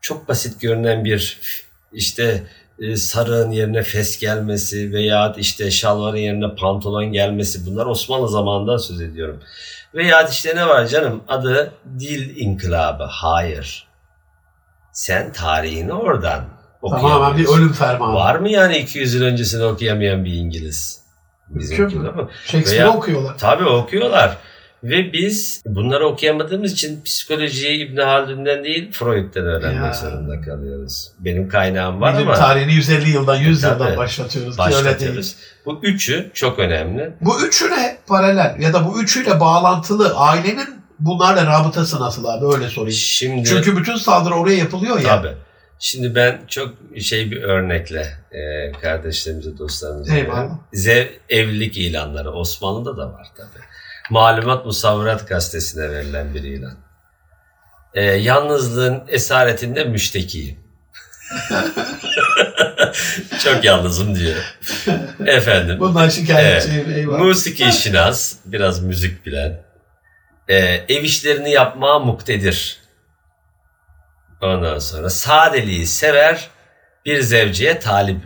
[0.00, 1.40] çok basit görünen bir
[1.92, 2.42] işte
[2.80, 9.00] e, sarığın yerine fes gelmesi veya işte şalvarın yerine pantolon gelmesi bunlar Osmanlı zamanından söz
[9.00, 9.40] ediyorum.
[9.94, 13.04] Veya işte ne var canım adı dil inkılabı.
[13.04, 13.88] Hayır.
[14.92, 16.44] Sen tarihini oradan
[16.90, 17.58] Tamamen bir okuyamıyorsun.
[17.58, 18.14] ölüm fermanı.
[18.14, 21.07] Var mı yani 200 yıl öncesini okuyamayan bir İngiliz?
[21.50, 21.60] Mü?
[21.60, 22.28] değil mi?
[22.44, 23.38] Shakespeare Veya- okuyorlar.
[23.38, 24.36] Tabii okuyorlar.
[24.84, 29.92] Ve biz bunları okuyamadığımız için psikolojiyi İbn Haldun'dan değil Freud'den öğrenmek Ya.
[29.92, 31.08] zorunda kalıyoruz.
[31.18, 33.82] Benim kaynağım var Bilim ama tarihini 150 yıldan 100 Tabii.
[33.82, 35.36] yıldan başlatıyoruz başlatıyoruz.
[35.66, 37.12] Bu üçü çok önemli.
[37.20, 40.68] Bu üçüne paralel ya da bu üçüyle bağlantılı ailenin
[41.00, 42.92] bunlarla rabıtası nasıl abi öyle sorayım.
[42.98, 45.08] Şimdi Çünkü bütün saldırı oraya yapılıyor ya.
[45.22, 45.34] tabii.
[45.78, 50.58] Şimdi ben çok şey bir örnekle e, kardeşlerimize, dostlarımıza Eyvallah.
[50.72, 53.64] Zev, evlilik ilanları Osmanlı'da da var tabii.
[54.10, 56.76] Malumat Musavvirat gazetesine verilen bir ilan.
[57.94, 60.56] E, yalnızlığın esaretinde müştekiyim.
[63.44, 64.56] çok yalnızım diyor.
[65.26, 65.80] Efendim.
[65.80, 67.18] Bundan şikayetçiyim eyvallah.
[67.18, 69.60] Musiki şinas, biraz müzik bilen.
[70.48, 70.56] Ee,
[70.88, 72.78] ev işlerini yapmaya muktedir.
[74.42, 76.48] Ondan sonra sadeliği sever,
[77.04, 78.20] bir zevciye talip.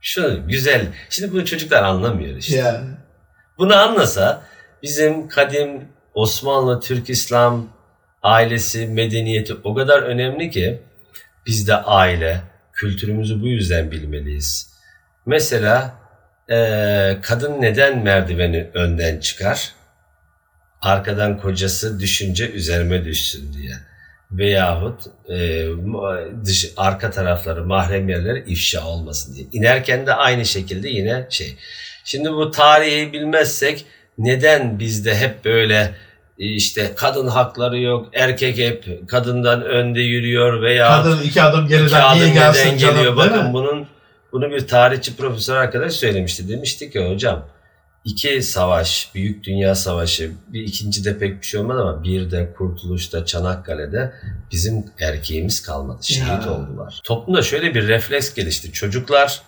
[0.00, 0.86] Şu güzel.
[1.10, 2.56] Şimdi bunu çocuklar anlamıyor işte.
[2.56, 2.82] Ya.
[3.58, 4.42] Bunu anlasa
[4.82, 7.68] bizim kadim Osmanlı, Türk İslam
[8.22, 10.82] ailesi, medeniyeti o kadar önemli ki
[11.46, 12.40] biz de aile,
[12.72, 14.74] kültürümüzü bu yüzden bilmeliyiz.
[15.26, 15.94] Mesela
[17.22, 19.72] kadın neden merdiveni önden çıkar?
[20.80, 23.72] Arkadan kocası düşünce üzerime düşsün diye.
[24.32, 29.46] Veyahut ma- dış, arka tarafları, mahrem yerleri ifşa olmasın diye.
[29.52, 31.56] İnerken de aynı şekilde yine şey.
[32.04, 33.84] Şimdi bu tarihi bilmezsek
[34.18, 35.94] neden bizde hep böyle
[36.38, 41.68] e, işte kadın hakları yok, erkek hep kadından önde yürüyor veya Kadın iki adım iki
[41.76, 43.16] geriden adım niye gelsin canım geliyor?
[43.16, 43.86] değil Bakın bunun
[44.32, 46.48] bunu bir tarihçi profesör arkadaş söylemişti.
[46.48, 47.46] Demişti ki hocam
[48.04, 53.24] iki savaş, büyük dünya savaşı, bir ikincide pek bir şey olmadı ama bir de Kurtuluş'ta,
[53.24, 54.12] Çanakkale'de
[54.52, 55.98] bizim erkeğimiz kalmadı.
[56.02, 56.52] Şehit Ya.
[56.54, 57.00] oldular.
[57.04, 58.72] Toplumda şöyle bir refleks gelişti.
[58.72, 59.42] Çocuklar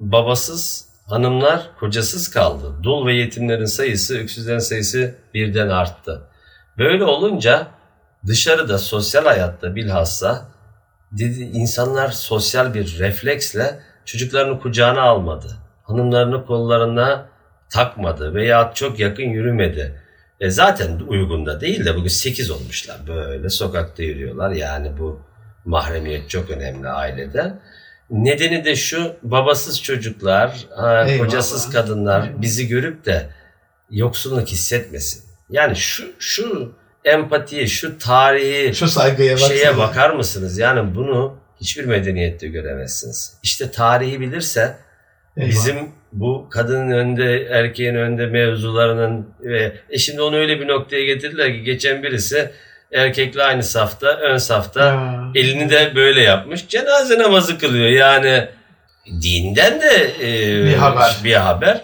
[0.00, 2.72] babasız, hanımlar kocasız kaldı.
[2.82, 6.22] Dul ve yetimlerin sayısı, öksüzlerin sayısı birden arttı.
[6.78, 7.66] Böyle olunca
[8.26, 10.48] dışarıda sosyal hayatta bilhassa
[11.12, 15.56] dedi, insanlar sosyal bir refleksle çocuklarını kucağına almadı.
[15.82, 17.26] Hanımlarını kollarına
[17.70, 20.00] takmadı veya çok yakın yürümedi.
[20.40, 24.50] E zaten uygun da değil de bugün 8 olmuşlar böyle sokakta yürüyorlar.
[24.50, 25.20] Yani bu
[25.64, 27.54] mahremiyet çok önemli ailede.
[28.10, 31.18] Nedeni de şu babasız çocuklar, ha, Eyvallah.
[31.26, 33.26] kocasız kadınlar bizi görüp de
[33.90, 35.24] yoksunluk hissetmesin.
[35.50, 36.74] Yani şu şu
[37.04, 40.58] empatiye, şu tarihi Şu saygıya şeye bakar mısınız?
[40.58, 43.34] Yani bunu hiçbir medeniyette göremezsiniz.
[43.42, 44.76] İşte tarihi bilirse
[45.36, 45.50] Eyvallah.
[45.52, 45.76] bizim
[46.14, 51.62] bu kadının önde, erkeğin önde mevzularının ve e şimdi onu öyle bir noktaya getirdiler ki
[51.62, 52.50] geçen birisi
[52.92, 55.24] erkekle aynı safta, ön safta Ya.
[55.34, 56.68] elini de böyle yapmış.
[56.68, 57.88] Cenaze namazı kılıyor.
[57.88, 58.48] Yani
[59.22, 61.16] dinden de e, Bir haber.
[61.24, 61.80] Bir haber.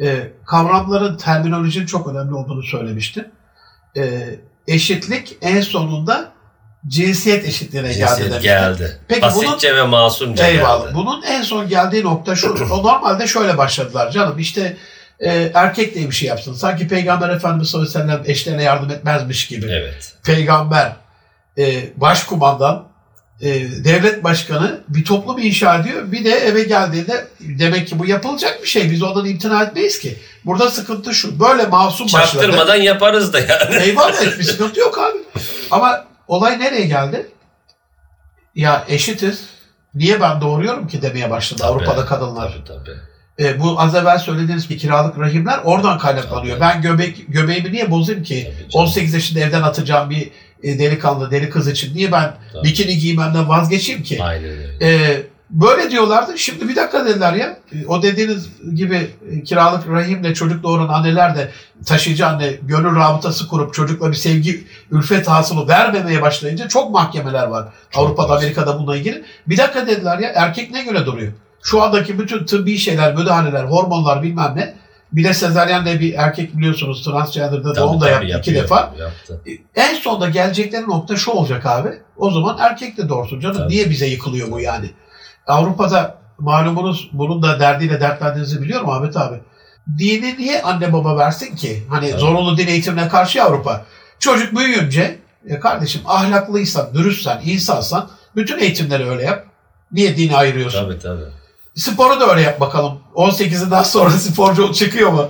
[0.00, 0.16] e,
[0.46, 3.24] kavramların terminolojinin çok önemli olduğunu söylemiştim.
[3.96, 4.02] E,
[4.68, 6.32] eşitlik en sonunda
[6.88, 8.42] cinsiyet eşitliğine geldi Cinsiyet demiştim.
[8.42, 8.98] geldi.
[9.08, 10.84] Peki Basitçe ve masumca Eyvallah.
[10.84, 10.94] geldi.
[10.94, 12.54] Bunun en son geldiği nokta şu.
[12.72, 14.38] O normalde şöyle başladılar canım.
[14.38, 14.76] İşte
[15.20, 16.54] e, erkek de bir şey yapsın.
[16.54, 19.66] Sanki Peygamber Efendimiz sallallahu aleyhi ve sellem eşlerine yardım etmezmiş gibi.
[19.70, 20.12] Evet.
[20.24, 20.92] Peygamber,
[21.58, 22.84] e, başkumandan,
[23.40, 23.48] e,
[23.84, 26.12] devlet başkanı bir toplum inşa ediyor.
[26.12, 28.90] Bir de eve geldiğinde demek ki bu yapılacak bir şey.
[28.90, 30.18] Biz ondan imtina etmeyiz ki.
[30.44, 31.40] Burada sıkıntı şu.
[31.40, 32.22] Böyle masum başladı.
[32.32, 33.76] Çaktırmadan yaparız da yani.
[33.82, 35.18] Eyvallah hiçbir sıkıntı yok abi.
[35.70, 37.26] Ama olay nereye geldi?
[38.54, 39.48] Ya eşitiz.
[39.94, 41.72] Niye ben doğuruyorum ki demeye başladı Tabii.
[41.72, 42.52] Avrupa'da kadınlar.
[42.66, 42.98] Tabii tabii.
[43.38, 46.58] E, bu az evvel söylediğiniz bir kiralık rahimler oradan kaynaklanıyor.
[46.58, 46.60] Tabii.
[46.60, 48.44] Ben göbek göbeğimi niye bozayım ki?
[48.44, 48.86] Tabii canım.
[48.86, 50.30] 18 yaşında evden atacağım bir
[50.62, 52.64] e, delikanlı, deli kız için niye ben Tabii.
[52.68, 54.22] bikini giymemden vazgeçeyim ki?
[54.22, 54.76] Aynen öyle.
[54.82, 56.38] E, böyle diyorlardı.
[56.38, 57.58] Şimdi bir dakika dediler ya.
[57.72, 61.50] E, O dediğiniz gibi e, kiralık rahimle çocuk doğuran anneler de
[61.86, 67.68] taşıyıcı anne gönül rabıtası kurup çocukla bir sevgi, ülfet hasılı vermemeye başlayınca çok mahkemeler var.
[67.90, 68.36] Çok Avrupa'da, var.
[68.36, 69.24] Amerika'da bununla ilgili.
[69.46, 71.32] Bir dakika dediler ya erkek ne göre duruyor?
[71.62, 74.74] Şu andaki bütün tıbbi şeyler, müdahaleler, hormonlar bilmem ne.
[75.12, 78.94] Bir de sezaryen de bir erkek biliyorsunuz transgender'da Tabii, doğum da yaptı iki yapıyor, defa.
[79.00, 79.40] Yaptı.
[79.74, 81.88] En sonunda gelecekleri nokta şu olacak abi.
[82.16, 83.56] O zaman erkek de doğursun canım.
[83.56, 83.72] Tabii.
[83.72, 84.90] Niye bize yıkılıyor bu yani?
[85.46, 89.36] Avrupa'da malumunuz bunun da derdiyle dertlendiğinizi biliyorum Ahmet abi.
[89.98, 91.82] Dini niye anne baba versin ki?
[91.90, 92.20] Hani Tabii.
[92.20, 93.84] zorunlu din eğitimine karşı Avrupa.
[94.18, 99.46] Çocuk büyüyünce ya kardeşim ahlaklıysan, dürüstsen, insansan bütün eğitimleri öyle yap.
[99.92, 100.84] Niye dini ayırıyorsun?
[100.84, 101.24] Tabii tabii.
[101.74, 102.98] Sporu da öyle yap bakalım.
[103.14, 105.28] 18'inden sonra sporcu çıkıyor mu?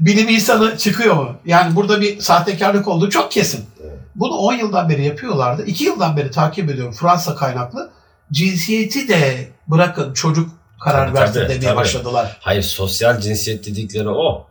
[0.00, 1.36] Bilim insanı çıkıyor mu?
[1.44, 3.64] Yani burada bir sahtekarlık olduğu çok kesin.
[3.82, 3.98] Evet.
[4.14, 5.64] Bunu 10 yıldan beri yapıyorlardı.
[5.64, 7.90] 2 yıldan beri takip ediyorum Fransa kaynaklı.
[8.32, 10.50] Cinsiyeti de bırakın çocuk
[10.84, 11.76] karar Tabii, tabii, demeye tabii.
[11.76, 12.36] başladılar.
[12.40, 14.46] Hayır sosyal cinsiyet dedikleri o.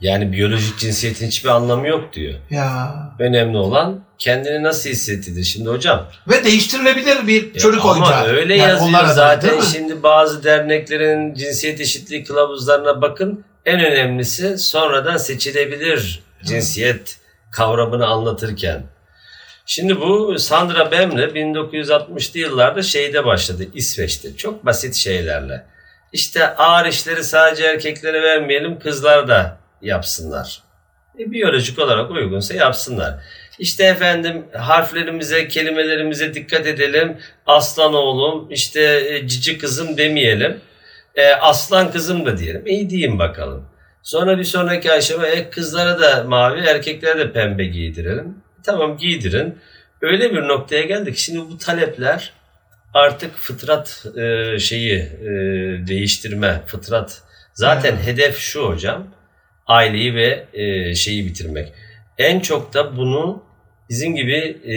[0.00, 2.34] Yani biyolojik cinsiyetin hiçbir anlamı yok diyor.
[2.50, 5.44] Ya Önemli olan kendini nasıl hissettiğidir.
[5.44, 8.24] Şimdi hocam ve değiştirilebilir bir Ya çocuk ama oyuncağı.
[8.26, 9.60] öyle Yani yazıyor zaten.
[9.60, 13.44] Şimdi bazı derneklerin cinsiyet eşitliği kılavuzlarına bakın.
[13.66, 17.18] En önemlisi sonradan seçilebilir cinsiyet
[17.50, 18.82] kavramını anlatırken.
[19.74, 24.36] Şimdi bu Sandra Bemre 1960'lı yıllarda şeyde başladı İsveç'te.
[24.36, 25.64] Çok basit şeylerle.
[26.12, 30.62] İşte ağır işleri sadece erkeklere vermeyelim kızlar da yapsınlar.
[31.18, 33.14] E, biyolojik olarak uygunsa yapsınlar.
[33.58, 37.16] İşte efendim harflerimize, kelimelerimize dikkat edelim.
[37.46, 40.60] Aslan oğlum, işte e, cici kızım demeyelim.
[41.14, 42.66] E, aslan kızım da diyelim.
[42.66, 43.68] İyi diyeyim bakalım.
[44.02, 48.42] Sonra bir sonraki aşama e, kızlara da mavi, erkeklere de pembe giydirelim.
[48.64, 49.58] Tamam giydirin.
[50.00, 51.16] Öyle bir noktaya geldik.
[51.16, 52.32] Şimdi bu talepler
[52.94, 55.30] artık fıtrat e, şeyi e,
[55.86, 57.22] değiştirme, fıtrat.
[57.54, 58.06] Zaten Evet.
[58.06, 59.06] hedef şu hocam.
[59.66, 61.72] Aileyi ve e, şeyi bitirmek.
[62.18, 63.42] En çok da bunu
[63.88, 64.76] bizim gibi e,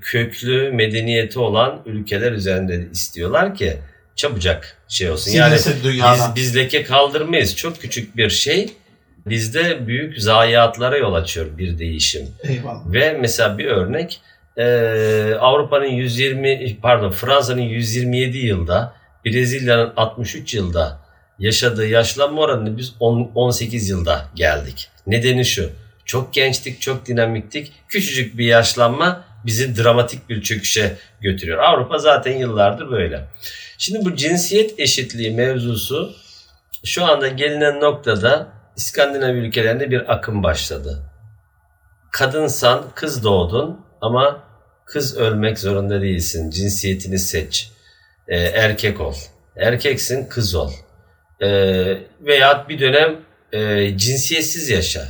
[0.00, 3.76] köklü medeniyeti olan ülkeler üzerinde istiyorlar ki
[4.16, 5.30] çabucak şey olsun.
[5.32, 7.56] Yani biz, biz leke kaldırmayız.
[7.56, 8.70] Çok küçük bir şey
[9.26, 12.28] bizde büyük zayiatlara yol açıyor bir değişim.
[12.42, 12.92] Eyvallah.
[12.92, 14.20] Ve mesela bir örnek
[14.56, 14.64] e,
[15.40, 21.00] Avrupa'nın 120 pardon Fransa'nın 127 yılda Brezilya'nın 63 yılda
[21.38, 24.88] yaşadığı yaşlanma oranını biz 10, 18 yılda geldik.
[25.06, 25.70] Nedeni şu.
[26.04, 27.72] Çok gençtik, çok dinamiktik.
[27.88, 31.58] Küçücük bir yaşlanma bizi dramatik bir çöküşe götürüyor.
[31.58, 33.24] Avrupa zaten yıllardır böyle.
[33.78, 36.14] Şimdi bu cinsiyet eşitliği mevzusu
[36.84, 41.02] şu anda gelinen noktada İskandinav ülkelerinde bir akım başladı.
[42.12, 44.42] Kadınsan kız doğdun ama
[44.86, 46.50] kız ölmek zorunda değilsin.
[46.50, 47.70] Cinsiyetini seç.
[48.28, 49.14] Ee, erkek ol.
[49.56, 50.70] Erkeksin kız ol.
[51.42, 51.48] Ee,
[52.20, 53.16] veya bir dönem
[53.52, 55.04] e, cinsiyetsiz yaşa.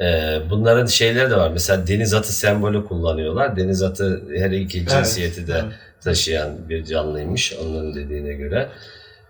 [0.00, 1.50] Ee, bunların şeyleri de var.
[1.50, 3.56] Mesela deniz atı sembolü kullanıyorlar.
[3.56, 5.74] Deniz atı her iki cinsiyeti de Evet.
[6.04, 8.68] taşıyan bir canlıymış onların dediğine göre.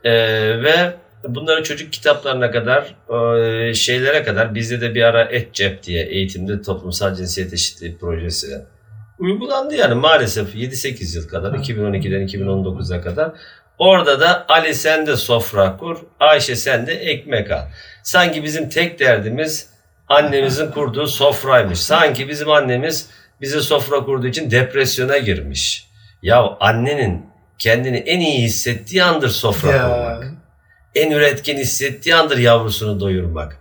[0.04, 0.12] Ee,
[0.62, 0.94] ve
[1.28, 2.94] bunları çocuk kitaplarına kadar
[3.68, 8.46] e, şeylere kadar bizde de bir ara ETCEP diye eğitimde toplumsal cinsiyet eşitliği projesi
[9.18, 11.56] uygulandı yani maalesef 7-8 yıl kadar Hı.
[11.56, 13.32] 2012'den 2019'a kadar
[13.78, 17.62] Orada da Ali sen de sofra kur, Ayşe sen de ekmek al.
[18.02, 19.70] Sanki bizim tek derdimiz
[20.08, 21.78] annemizin kurduğu sofraymış.
[21.78, 23.10] Sanki bizim annemiz
[23.40, 25.86] bize sofra kurduğu için depresyona girmiş.
[26.22, 27.26] Ya annenin
[27.58, 29.82] kendini en iyi hissettiği andır sofra Ya.
[29.82, 30.24] kurmak.
[30.96, 33.58] En üretken hissettiği andır yavrusunu doyurmak.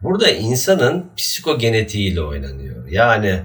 [0.00, 2.88] Burada insanın psikogenetiğiyle oynanıyor.
[2.88, 3.40] Yani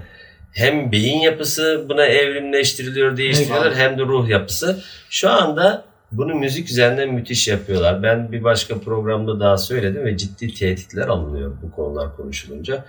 [0.52, 3.78] hem beyin yapısı buna evrimleştiriliyor, değiştiriliyor Eyvallah.
[3.78, 4.82] hem de ruh yapısı.
[5.10, 8.02] Şu anda bunu müzik üzerinden müthiş yapıyorlar.
[8.02, 12.84] Ben bir başka programda daha söyledim ve ciddi tehditler alınıyor bu konular konuşulunca.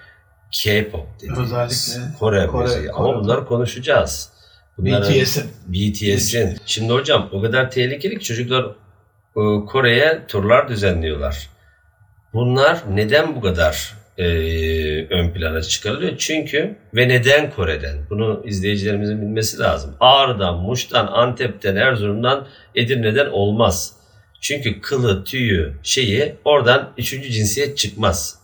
[0.64, 2.91] K-pop dediğimiz, Özellikle Kore, Kore- müziği.
[2.91, 4.30] Ama Kore- bunları konuşacağız.
[4.78, 5.43] BTS'in.
[5.68, 6.58] BTS'in.
[6.66, 8.66] Şimdi hocam o kadar tehlikeli ki çocuklar
[9.34, 11.49] Kore'ye turlar düzenliyorlar.
[12.34, 14.25] Bunlar neden bu kadar e,
[15.07, 16.17] ön plana çıkarılıyor?
[16.17, 17.97] Çünkü ve neden Kore'den?
[18.09, 19.95] Bunu izleyicilerimizin bilmesi lazım.
[19.99, 23.93] Ağrı'dan, Muş'tan, Antep'ten, Erzurum'dan, Edirne'den olmaz.
[24.41, 28.39] Çünkü kılı, tüyü, şeyi oradan üçüncü cinsiyet çıkmaz.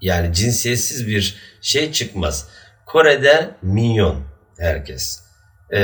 [0.00, 2.48] Yani cinsiyetsiz bir şey çıkmaz.
[2.86, 4.22] Kore'de minyon
[4.58, 5.24] herkes.
[5.70, 5.80] Ee,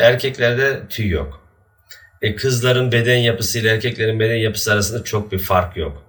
[0.00, 1.39] erkeklerde tüy yok.
[2.22, 6.02] E, kızların beden yapısıyla erkeklerin beden yapısı arasında çok bir fark yok.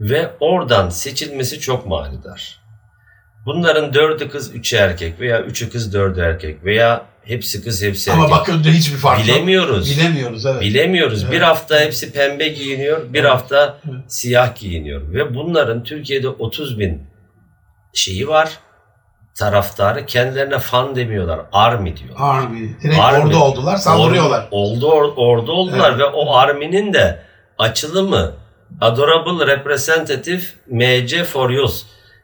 [0.00, 2.60] Ve oradan seçilmesi çok manidar.
[3.46, 8.24] Bunların dördü kız, üçü erkek veya üçü kız, dördü erkek veya hepsi kız, hepsi Ama
[8.24, 8.38] erkek.
[8.38, 9.36] bakınca hiçbir fark yok.
[9.36, 9.98] Bilemiyoruz.
[9.98, 10.60] Bilemiyoruz evet.
[10.62, 11.26] Bilemiyoruz.
[11.26, 11.42] Bir Evet.
[11.42, 13.30] hafta hepsi pembe giyiniyor, bir Evet.
[13.30, 14.12] hafta Evet.
[14.12, 15.12] siyah giyiniyor.
[15.14, 17.02] Ve bunların Türkiye'de 30 bin
[17.94, 18.58] şeyi var.
[19.40, 22.14] Taraftarı kendilerine fan demiyorlar, army diyor.
[22.18, 22.80] Army.
[22.82, 23.24] Direkt Army.
[23.24, 24.40] orada oldular, saldırıyorlar.
[24.42, 25.98] Or- oldu or- orada oldular Evet.
[26.00, 27.22] ve o arminin de
[27.58, 28.32] açılımı
[28.80, 31.74] Adorable Representative MC for Youth.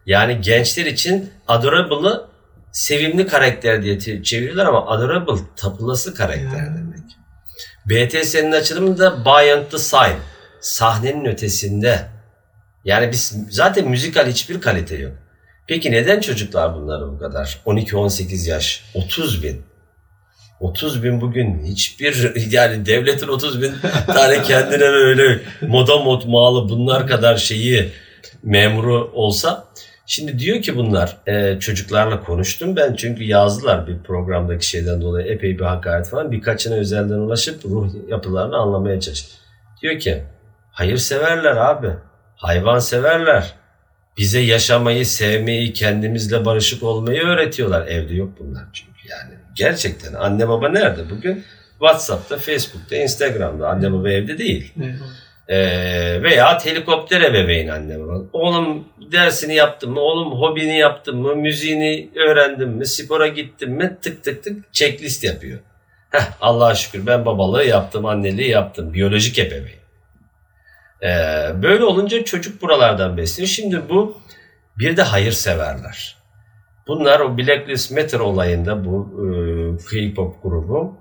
[0.06, 2.24] Yani gençler için Adorable'ı
[2.72, 6.74] sevimli karakter diye çeviriyorlar ama Adorable tapılası karakter Ya.
[6.76, 7.06] demek.
[7.86, 10.16] BTS'nin açılımı da Beyond the Sign.
[10.60, 12.08] Sahnenin ötesinde.
[12.84, 15.12] Yani biz zaten müzikal hiçbir kalite yok.
[15.66, 17.58] Peki neden çocuklar bunları bu kadar?
[17.66, 19.62] 12-18 yaş, 30 bin.
[20.60, 23.72] 30 bin bugün hiçbir yani devletin 30 bin
[24.06, 27.92] tane kendine böyle moda mod malı bunlar kadar şeyi
[28.42, 29.66] memuru olsa
[30.08, 35.58] Şimdi diyor ki bunlar e, çocuklarla konuştum ben çünkü yazdılar bir programdaki şeyden dolayı epey
[35.58, 39.38] bir hakaret falan birkaçına özelden ulaşıp ruh yapılarını anlamaya çalıştım.
[39.82, 40.24] Diyor ki
[40.72, 41.88] hayır severler abi
[42.36, 43.54] hayvan severler
[44.16, 50.68] bize yaşamayı sevmeyi kendimizle barışık olmayı öğretiyorlar evde yok bunlar çünkü yani gerçekten anne baba
[50.68, 51.44] nerede bugün
[51.78, 54.72] Whatsapp'ta Facebook'ta Instagram'da anne baba evde değil.
[55.48, 58.22] Ee, veya helikopter ebeveyn anne baba.
[58.32, 60.00] Oğlum dersini yaptın mı?
[60.00, 61.36] Oğlum hobini yaptın mı?
[61.36, 62.86] Müziğini öğrendin mi?
[62.86, 63.96] Spora gittin mi?
[64.02, 65.58] Tık tık tık checklist yapıyor.
[66.10, 68.94] Heh, Allah'a şükür ben babalığı yaptım, anneliği yaptım.
[68.94, 69.85] Biyolojik ebeveyn.
[71.06, 73.48] Ee, böyle olunca çocuk buralardan besleniyor.
[73.48, 74.16] Şimdi bu
[74.78, 76.16] bir de hayırseverler.
[76.88, 79.28] Bunlar o Black Lives Matter olayında bu e,
[79.90, 80.96] K-pop grubu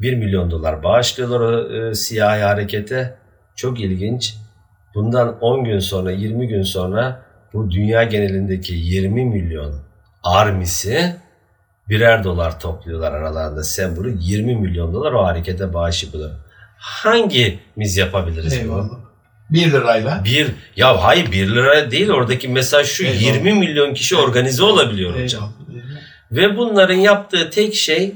[0.00, 3.16] 1 milyon dolar bağışlıyorlar o e, siyahi harekete.
[3.56, 4.34] Çok ilginç.
[4.94, 9.74] Bundan 10 gün sonra, 20 gün sonra bu dünya genelindeki 20 milyon
[10.22, 11.16] armisi
[11.88, 14.16] birer dolar topluyorlar aralarında sembolü.
[14.20, 16.36] 20 milyon dolar o harekete bağış yapıyorlar.
[16.78, 19.05] Hangimiz yapabiliriz bunu?
[19.54, 19.72] Eyvallah.
[19.72, 20.24] 1 lirayla.
[20.24, 23.20] Bir, ya hayır 1 lira değil oradaki mesaj şu Eyvallah.
[23.22, 25.52] 20 milyon kişi organize olabiliyor hocam.
[25.70, 25.96] Eyvallah.
[26.32, 28.14] Ve bunların yaptığı tek şey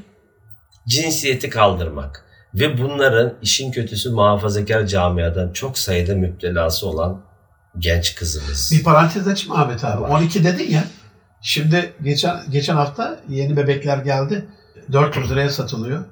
[0.89, 2.25] cinsiyeti kaldırmak.
[2.55, 7.23] Ve bunların işin kötüsü muhafazakar camiadan çok sayıda müptelası olan
[7.79, 8.73] genç kızımız.
[8.73, 10.03] Bir parantez açayım Ahmet abi.
[10.03, 10.09] Var.
[10.09, 10.85] 12 dedin ya.
[11.43, 14.45] Şimdi geçen geçen hafta yeni bebekler geldi.
[14.93, 16.05] 400 liraya satılıyor.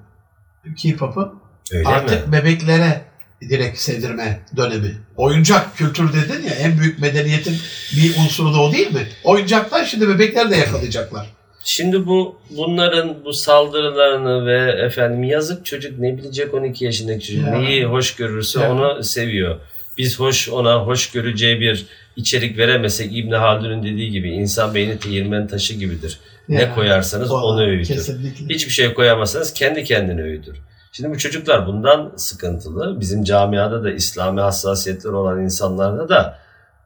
[0.83, 1.41] K-pop'un
[1.73, 2.33] Öyle artık mi?
[2.33, 3.08] bebeklere
[3.43, 4.95] direkt sevdirme dönemi.
[5.17, 7.57] Oyuncak kültür dedin ya en büyük medeniyetin
[7.97, 9.07] bir unsuru da o değil mi?
[9.25, 11.27] Oyuncaklar şimdi bebekler de yakalayacaklar.
[11.65, 17.59] Şimdi bu bunların bu saldırılarını ve efendim yazık çocuk ne bilecek 12 yaşındaki çocuk Ya.
[17.59, 18.73] neyi hoş görürse Ya.
[18.73, 19.57] onu seviyor.
[19.99, 21.87] Biz hoş ona hoş göreceği bir
[22.17, 26.19] içerik veremesek İbn Haldun'un dediği gibi insan beyni değirmen taşı gibidir.
[26.49, 27.95] Ne Yani, koyarsanız o- onu öğütür.
[27.95, 28.55] Kesinlikle.
[28.55, 30.57] Hiçbir şey koyamazsanız kendi kendine öğütür.
[30.93, 33.01] Şimdi bu çocuklar bundan sıkıntılı.
[33.01, 36.39] Bizim camiada da İslami hassasiyetler olan insanlarda da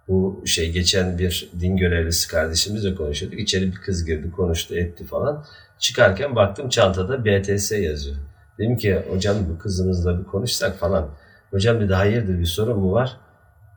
[0.09, 3.40] bu şey geçen bir din görevlisi kardeşimizle konuşuyorduk.
[3.40, 5.44] İçeri bir kız girdi konuştu etti falan.
[5.78, 8.16] Çıkarken baktım çantada BTS yazıyor.
[8.59, 11.11] Dedim ki hocam bu kızımızla bir konuşsak falan.
[11.50, 13.16] Hocam dedi hayırdır bir sorun mu var?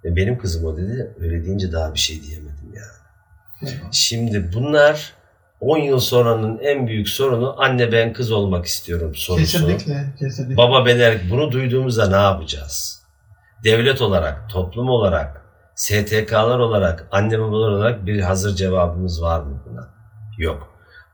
[0.05, 1.15] E, benim kızım o dedi.
[1.19, 2.83] Öyle deyince daha bir şey diyemedim ya.
[3.61, 3.91] Eyvallah.
[3.91, 5.13] Şimdi bunlar
[5.65, 9.53] 10 yıl sonranın en büyük sorunu anne ben kız olmak istiyorum sorusu.
[9.53, 10.57] Kesinlikle, kesinlikle.
[10.57, 11.31] Baba ben erkek.
[11.31, 13.03] Bunu duyduğumuzda ne yapacağız?
[13.63, 15.41] Devlet olarak, toplum olarak,
[15.75, 19.89] STK'lar olarak, anne babalar olarak bir hazır cevabımız var mı buna?
[20.37, 20.67] Yok.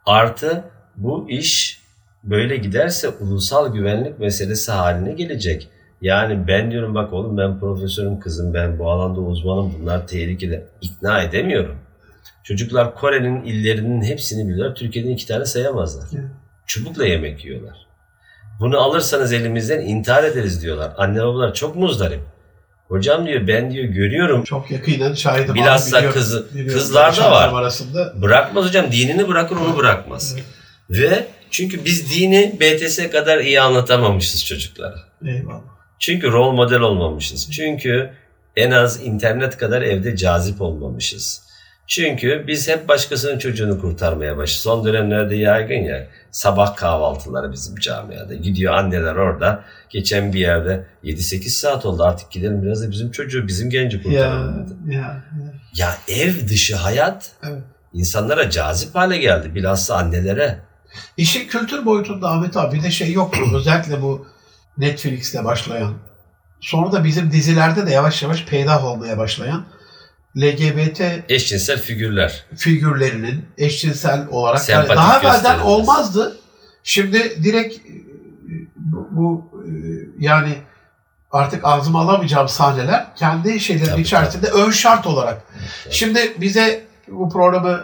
[0.06, 0.64] Artı
[0.98, 1.82] bu iş
[2.24, 5.70] böyle giderse ulusal güvenlik meselesi haline gelecek.
[6.02, 10.66] Yani ben diyorum bak oğlum ben profesörüm kızım ben bu alanda uzmanım bunlar tehlikeli.
[10.82, 11.78] İkna edemiyorum.
[12.52, 14.76] Çocuklar Kore'nin illerinin hepsini biliyorlar.
[14.76, 16.06] Türkiye'den iki tane sayamazlar.
[16.14, 16.26] Evet.
[16.68, 17.78] Çubukla yemek yiyorlar.
[18.60, 20.92] Bunu alırsanız elimizden intihar ederiz diyorlar.
[20.98, 22.20] Anne babalar çok muzdarip.
[22.88, 24.44] Hocam diyor ben diyor görüyorum.
[24.44, 25.56] Çok yakinen şahidim.
[25.56, 26.74] Bilhassa biliyorum, kızı- biliyorum.
[26.74, 27.54] kızlar da var.
[27.54, 28.22] Arasında.
[28.22, 30.36] Bırakmaz hocam dinini bırakır onu bırakmaz.
[30.90, 31.12] Evet.
[31.12, 34.96] Ve çünkü biz dini BTS kadar iyi anlatamamışız çocuklara.
[35.26, 35.62] Eyvallah.
[36.00, 37.52] Çünkü rol model olmamışız.
[37.52, 38.10] Çünkü
[38.56, 41.51] en az internet kadar evde cazip olmamışız.
[41.92, 44.62] Çünkü biz hep başkasının çocuğunu kurtarmaya başladık.
[44.62, 48.36] Son dönemlerde yaygın ya sabah kahvaltıları bizim camiada.
[48.36, 49.64] Gidiyor anneler orada.
[49.90, 54.66] Geçen bir yerde 7-8 saat oldu artık gidelim biraz da bizim çocuğu bizim genci kurtaralım
[54.66, 54.96] dedi.
[54.96, 55.54] ya, ya.
[55.76, 57.64] Ya ev dışı hayat Evet.
[57.94, 59.56] insanlara cazip hale geldi.
[59.56, 60.60] Bilhassa annelere.
[61.18, 63.36] İşin kültür boyutunda Ahmet abi bir de şey yok?
[63.56, 64.28] Özellikle bu
[64.78, 65.94] Netflix'te başlayan.
[66.62, 69.66] Sonra da bizim dizilerde de yavaş yavaş peydah olmaya başlayan
[70.38, 72.46] LGBT Eşcinsel figürler.
[72.56, 76.38] figürlerinin eşcinsel olarak Sempatik daha evvelden olmazdı.
[76.84, 77.78] Şimdi direkt
[78.76, 79.72] bu, bu, e,
[80.20, 80.56] yani
[81.32, 85.42] artık ağzıma alamayacağım sahneler kendi şeylerin Tabii, içerisinde ön şart olarak.
[85.90, 87.84] Şimdi bize bu programı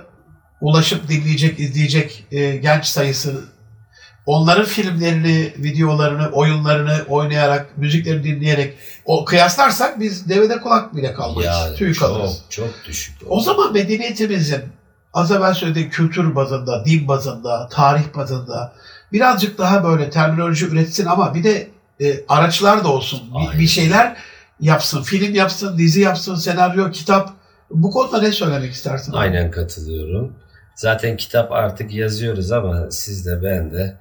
[0.62, 3.44] ulaşıp dinleyecek, izleyecek e, genç sayısı
[4.28, 8.74] onların filmlerini, videolarını, oyunlarını oynayarak, müziklerini dinleyerek
[9.06, 11.52] o kıyaslarsak biz devede kulak bile kalmayız.
[11.52, 12.42] Yani Tüy çok, kalırız.
[12.50, 13.18] çok düşük.
[13.30, 14.62] O zaman medeniyetimizin
[15.14, 18.74] az evvel söylediğim kültür bazında, din bazında, tarih bazında
[19.14, 21.68] birazcık daha böyle terminoloji üretsin ama bir de
[22.02, 23.22] e, araçlar da olsun.
[23.54, 24.18] Bir, bir şeyler
[24.60, 25.04] yapsın.
[25.04, 27.30] Film yapsın, dizi yapsın, senaryo, kitap.
[27.72, 29.14] Bu konuda ne söylemek istersin?
[29.14, 30.34] Aynen katılıyorum.
[30.76, 33.98] Zaten kitap artık yazıyoruz ama siz de ben de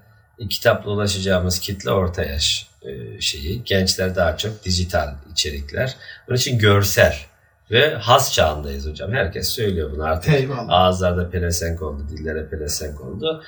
[0.51, 3.65] kitapla ulaşacağımız kitle orta yaş e, şeyi.
[3.65, 5.97] Gençler daha çok dijital içerikler.
[6.29, 7.17] Onun için görsel
[7.71, 9.13] ve has çağındayız hocam.
[9.13, 10.35] Herkes söylüyor bunu artık.
[10.35, 10.67] Eyvallah.
[10.69, 13.43] Ağızlarda pelesenk oldu, dillere pelesenk oldu.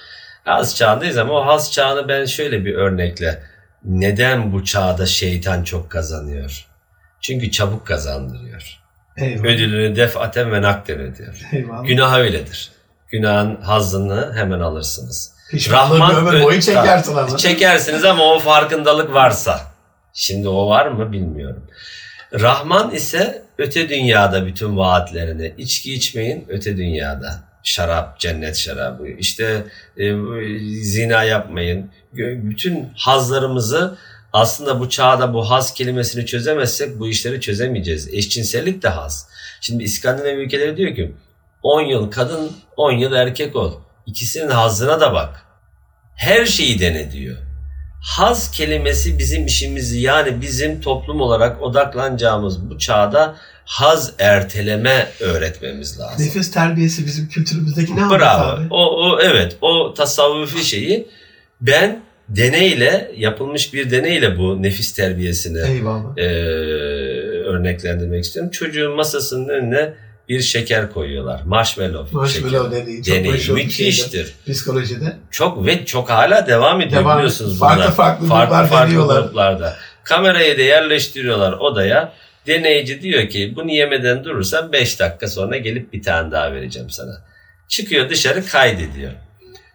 [0.45, 3.43] Has çağındayız ama o has çağını ben şöyle bir örnekle
[3.85, 6.67] neden bu çağda şeytan çok kazanıyor?
[7.21, 8.79] Çünkü çabuk kazandırıyor.
[9.17, 9.45] Eyvallah.
[9.45, 11.41] Ödülünü defaten ve nakden ödüyor.
[11.53, 11.87] Eyvallah.
[11.87, 12.71] Günah öyledir.
[13.09, 15.38] Günahın hazzını hemen alırsınız.
[15.51, 17.37] Pişmanlığı bir ömür boyu çekersin ama.
[17.37, 19.61] Çekersiniz ama o farkındalık varsa.
[20.13, 21.63] Şimdi o var mı bilmiyorum.
[22.33, 27.49] Rahman ise öte dünyada bütün vaatlerini içki içmeyin öte dünyada.
[27.63, 29.65] Şarap, cennet şarabı, işte
[29.97, 30.13] e,
[30.83, 31.91] zina yapmayın.
[32.15, 33.99] Bütün hazlarımızı
[34.33, 38.15] aslında bu çağda bu haz kelimesini çözemezsek bu işleri çözemeyeceğiz.
[38.15, 39.29] Eşcinsellik de haz.
[39.61, 41.15] Şimdi İskandinav ülkeleri diyor ki
[41.63, 43.75] 10 yıl kadın 10 yıl erkek ol.
[44.09, 45.43] İkisinin hazına da bak.
[46.17, 47.37] Her şeyi dene diyor.
[48.03, 56.27] Haz kelimesi bizim işimizi yani bizim toplum olarak odaklanacağımız bu çağda haz erteleme öğretmemiz lazım.
[56.27, 58.43] Nefis terbiyesi bizim kültürümüzdeki ne Bravo.
[58.43, 58.67] Abi?
[58.71, 61.09] O, o evet o tasavvufi şeyi
[61.61, 66.17] ben deneyle yapılmış bir deneyle bu nefis terbiyesini Eyvallah.
[66.17, 66.27] e,
[67.45, 68.51] örneklendirmek istiyorum.
[68.51, 69.95] Çocuğun masasının önüne
[70.29, 71.41] bir şeker koyuyorlar.
[71.45, 72.87] Marshmallow, Marshmallow şekeri.
[72.87, 74.35] deneyi çok Deneyi müthiştir.
[74.51, 75.17] psikolojide.
[75.31, 77.95] Çok ve çok hala devam ediyor Devam- biliyorsunuz farklı bunlar.
[77.95, 79.23] farklı gruplar deniyorlar.
[79.23, 79.77] gruplarda.
[80.05, 82.13] Kamerayı da yerleştiriyorlar odaya.
[82.47, 87.13] Deneyici diyor ki bunu yemeden durursan 5 dakika sonra gelip bir tane daha vereceğim sana.
[87.69, 89.13] Çıkıyor dışarı kaydediyor.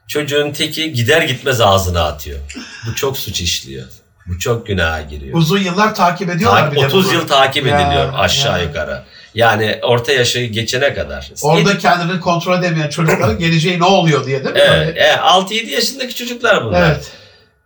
[0.07, 2.39] Çocuğun teki gider gitmez ağzına atıyor.
[2.87, 3.85] Bu çok suç işliyor.
[4.27, 5.37] Bu çok günaha giriyor.
[5.37, 7.13] Uzun yıllar takip ediyorlar Takip- bir de 30 bunu.
[7.13, 8.63] yıl takip Ya, ediliyor aşağı ya.
[8.63, 9.03] yukarı.
[9.35, 11.31] Yani orta yaşı geçene kadar.
[11.41, 14.61] Orada kendini kontrol edemeyen çocukların geleceği ne oluyor diye değil mi?
[14.65, 16.87] Evet, Böyle- evet, 6-7 yaşındaki çocuklar bunlar.
[16.91, 17.11] evet.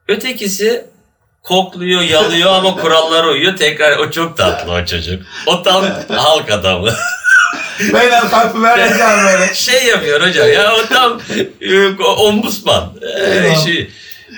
[0.07, 0.85] Ötekisi
[1.43, 3.57] kokluyor, yalıyor ama kurallara uyuyor.
[3.57, 5.23] Tekrar o çok tatlı o çocuk.
[5.45, 6.93] O tam halk adamı.
[7.93, 9.53] Beyler kalkıp vereceğim böyle.
[9.53, 11.21] şey yapıyor hocam ya o tam
[11.61, 12.93] e, ombudsman.
[13.51, 13.89] E, şey.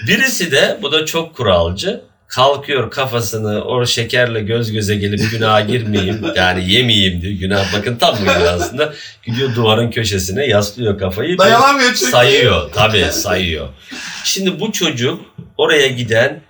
[0.07, 2.01] Birisi de bu da çok kuralcı.
[2.29, 7.33] Kalkıyor kafasını o şekerle göz göze gelip günaha girmeyeyim yani yemeyeyim diyor.
[7.33, 8.93] Günah bakın tam bu aslında.
[9.25, 11.37] Gidiyor duvarın köşesine yaslıyor kafayı.
[11.37, 12.11] Dayanamıyor çünkü.
[12.11, 13.69] Sayıyor tabii sayıyor.
[14.23, 15.21] Şimdi bu çocuk
[15.57, 16.41] oraya giden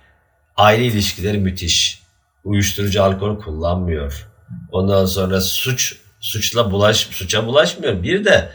[0.56, 2.00] aile ilişkileri müthiş.
[2.44, 4.26] Uyuşturucu alkol kullanmıyor.
[4.72, 8.02] Ondan sonra suç suçla bulaş suça bulaşmıyor.
[8.02, 8.50] Bir de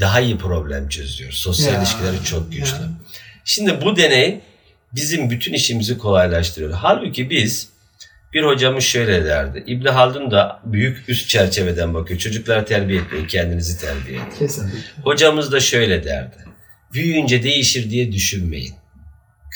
[0.00, 1.32] daha iyi problem çözüyor.
[1.32, 2.76] Sosyal Ya, ilişkileri çok güçlü.
[2.76, 2.88] ya.
[3.44, 4.40] Şimdi bu deney
[4.96, 6.72] bizim bütün işimizi kolaylaştırıyor.
[6.72, 7.68] Halbuki biz
[8.32, 9.64] bir hocamız şöyle derdi.
[9.66, 12.20] İbn Haldun da büyük üst çerçeveden bakıyor.
[12.20, 14.38] Çocuklara terbiye etmeyin, kendinizi terbiye edin.
[14.38, 14.78] Kesinlikle.
[15.02, 16.36] Hocamız da şöyle derdi.
[16.92, 18.74] Büyüyünce değişir diye düşünmeyin.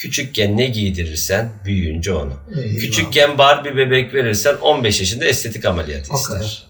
[0.01, 2.33] Küçükken ne giydirirsen büyüyünce onu.
[2.57, 2.79] Eyvallah.
[2.79, 6.67] Küçükken Barbie bebek verirsen 15 yaşında estetik ameliyat O ister.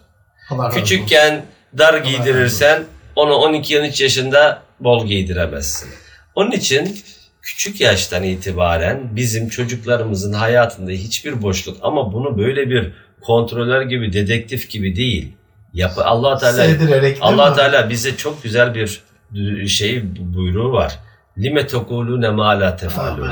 [0.49, 0.73] kadar.
[0.73, 1.45] Küçükken
[1.77, 2.83] dar giydirirsen
[3.15, 5.89] onu 12-13 yaşında bol giydiremezsin.
[6.35, 7.01] Onun için
[7.41, 14.69] küçük yaştan itibaren bizim çocuklarımızın hayatında hiçbir boşluk ama bunu böyle bir kontrolör gibi, dedektif
[14.69, 15.33] gibi değil.
[15.73, 16.63] Yapı Allah Teala
[17.21, 17.53] Allah?
[17.53, 19.01] Teala bize çok güzel bir
[19.67, 20.99] şey buyruğu var.
[21.37, 23.27] Lime tekulune ma la tefalun.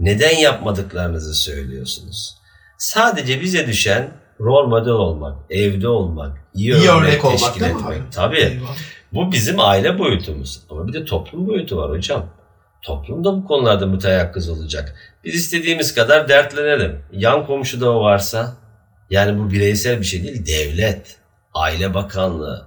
[0.00, 2.36] Neden yapmadıklarınızı söylüyorsunuz?
[2.78, 4.08] Sadece bize düşen
[4.40, 7.84] rol model olmak, evde olmak, iyi, İyi örnek, örnek olmak teşkil etmek.
[7.86, 7.94] abi?
[8.14, 8.40] Tabii.
[8.40, 8.76] Eyvallah.
[9.12, 10.60] Bu bizim aile boyutumuz.
[10.70, 12.26] Ama bir de toplum boyutu var hocam.
[12.86, 14.94] Toplum da bu konularda müteyakkız olacak.
[15.24, 16.98] Biz istediğimiz kadar dertlenelim.
[17.12, 18.56] Yan komşuda o varsa,
[19.10, 21.16] yani bu bireysel bir şey değil, devlet,
[21.54, 22.66] aile bakanlığı.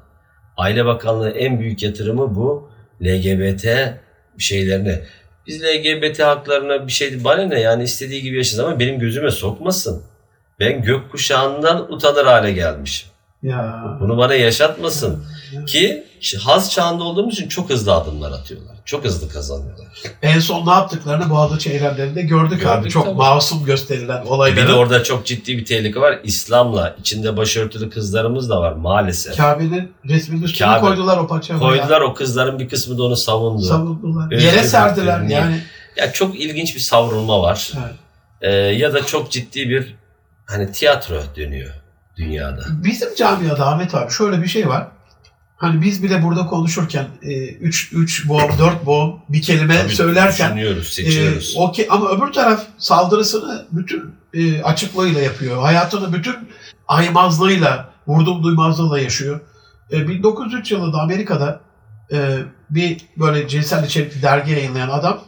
[0.57, 2.69] Aile bakanlığı en büyük yatırımı bu
[3.01, 3.67] LGBT
[4.37, 5.01] şeylerine.
[5.47, 10.03] Biz LGBT haklarına bir şey bana ne yani istediği gibi yaşasın ama benim gözüme sokmasın.
[10.59, 13.09] Ben gökkuşağından utanır hale gelmişim.
[13.43, 13.97] Ya.
[13.99, 15.25] Bunu bana yaşatmasın.
[15.53, 15.65] Ya.
[15.65, 16.03] Ki
[16.39, 18.78] haz çağında olduğumuz için çok hızlı adımlar atıyorlar.
[18.89, 19.87] Çok hızlı kazanıyorlar.
[20.21, 22.75] En son ne yaptıklarını Boğaziçi eylemlerinde gördük, abi.
[22.77, 23.15] Gördük Çok tabii.
[23.15, 24.67] masum gösterilen Bir olayları.
[24.67, 26.19] de orada çok ciddi bir tehlike var.
[26.23, 29.37] İslam'la içinde başörtülü kızlarımız da var maalesef.
[29.37, 30.79] Kabe'nin resminin üstüne Kabe.
[30.79, 31.59] koydular o parçayı.
[31.59, 33.61] Koydular o kızların bir kısmı da onu savundu.
[33.61, 34.31] Savundular.
[34.31, 35.31] Özgür Yere serdiler haklarını.
[35.33, 35.61] yani.
[35.97, 37.71] ya çok ilginç bir savrulma var.
[37.83, 37.95] Evet.
[38.41, 39.95] Ee, ya da çok ciddi bir
[40.45, 41.73] hani tiyatro dönüyor
[42.17, 42.61] dünyada.
[42.83, 44.87] Bizim camiada Ahmet abi şöyle bir şey var.
[45.59, 47.07] Hani biz bile burada konuşurken
[47.61, 51.53] 3 3 boğum 4 boğum bir kelime Tabii söylerken düşünüyoruz, e, seçiyoruz.
[51.57, 55.61] o ke- ama öbür taraf saldırısını bütün e, açıklığıyla yapıyor.
[55.61, 56.35] Hayatını bütün
[56.87, 59.39] aymazlığıyla, vurdum duymazlığıyla yaşıyor.
[59.91, 61.61] E, 1903 yılında Amerika'da
[62.13, 62.37] e,
[62.69, 65.21] bir böyle cinsel içerikli dergi yayınlayan adam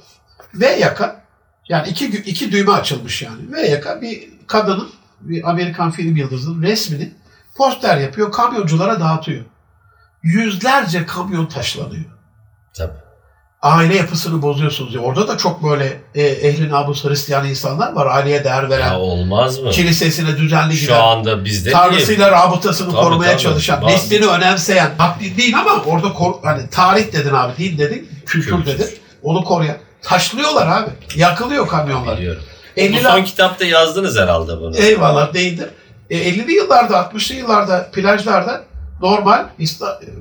[0.53, 1.21] V yaka
[1.69, 3.51] yani iki, iki düğme açılmış yani.
[3.51, 4.89] V yaka bir kadının
[5.21, 7.11] bir Amerikan film yıldızının resmini
[7.55, 9.45] poster yapıyor, kamyonculara dağıtıyor.
[10.23, 12.05] Yüzlerce kamyon taşlanıyor.
[12.73, 12.93] Tabii.
[13.61, 15.03] Aile yapısını bozuyorsunuz diyor.
[15.03, 18.05] Orada da çok böyle e, ehli namus Hristiyan insanlar var.
[18.05, 19.69] Aileye değer veren, Ya olmaz mı?
[19.71, 21.77] kilisesine düzenli Şu giden, anda bizde değil.
[21.77, 23.41] tanrısıyla rabıtasını Tabii, korumaya tabii.
[23.41, 27.77] çalışan, Bazı- neslini önemseyen, hak din değil ama orada kor, hani tarih dedin abi, din
[27.77, 28.79] dedin, kültür Kültür.
[28.79, 28.89] dedin.
[29.23, 29.77] Onu koruyan.
[30.01, 30.89] Taşlıyorlar abi.
[31.15, 32.17] Yakılıyor kamyonlar.
[32.17, 32.43] Biliyorum.
[32.77, 34.77] Bu 50'li son kitapta yazdınız herhalde bunu.
[34.77, 35.69] Eyvallah değildir.
[36.09, 38.63] E, 50'li yıllarda, 60'lı yıllarda plajlarda
[39.01, 39.45] normal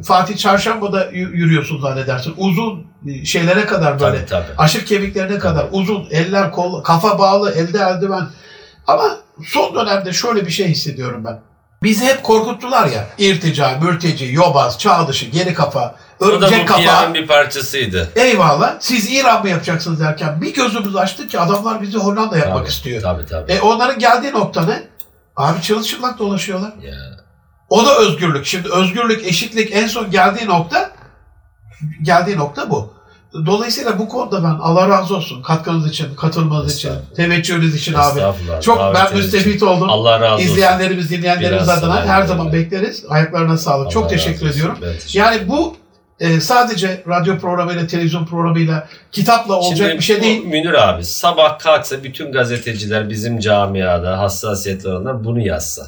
[0.04, 2.34] Fatih Çarşamba'da yü- yürüyorsun zannedersin.
[2.36, 4.56] Uzun e, şeylere kadar böyle Tabii tabii.
[4.58, 8.26] aşık kemiklerine kadar uzun eller kol kafa bağlı elde eldiven.
[8.86, 9.16] Ama
[9.46, 11.40] son dönemde şöyle bir şey hissediyorum ben.
[11.82, 13.06] Bizi hep korkuttular ya.
[13.18, 17.14] İrtica, mürteci, yobaz, çağ dışı, geri kafa, O da örümcek bu kafa.
[17.14, 18.08] bir parçasıydı.
[18.16, 18.74] Eyvallah.
[18.80, 23.02] Siz İran mı yapacaksınız derken bir gözümüz açtık ki adamlar bizi Hollanda yapmak Tabii, istiyor.
[23.02, 23.52] Tabii tabii.
[23.52, 24.82] E onların geldiği nokta ne?
[25.36, 26.72] Abi çırılçıplak dolaşıyorlar.
[26.82, 26.94] Ya.
[27.70, 28.46] O da özgürlük.
[28.46, 30.90] Şimdi özgürlük, eşitlik en son geldiği nokta
[32.02, 32.92] geldiği nokta bu.
[33.46, 38.20] Dolayısıyla bu konuda ben Allah razı olsun katkınız için, katılmanız için, teveccühünüz için abi.
[38.62, 39.90] Çok ben müstefit oldum.
[39.90, 40.44] Allah razı olsun.
[40.44, 42.28] İzleyenlerimiz, dinleyenlerimiz Biraz adına her öyle.
[42.28, 43.04] zaman bekleriz.
[43.08, 43.90] Ayaklarına sağlık.
[43.90, 44.58] Çok Allah teşekkür razı olsun.
[44.58, 44.78] ediyorum.
[44.80, 45.76] Teşekkür Yani bu
[46.20, 50.44] e, sadece radyo programıyla, televizyon programıyla, kitapla olacak Şimdi bir şey değil.
[50.44, 55.86] Münir abi sabah kalksa bütün gazeteciler bizim camiada hassasiyetli olanlar bunu yazsa.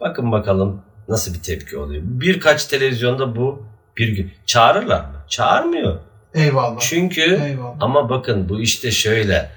[0.00, 2.02] Bakın bakalım nasıl bir tepki oluyor.
[2.04, 5.24] Birkaç televizyonda bu bir gün çağırırlar mı?
[5.28, 5.98] Çağırmıyor.
[6.34, 6.80] Eyvallah.
[6.80, 7.76] Çünkü Eyvallah.
[7.80, 9.50] ama bakın bu işte şöyle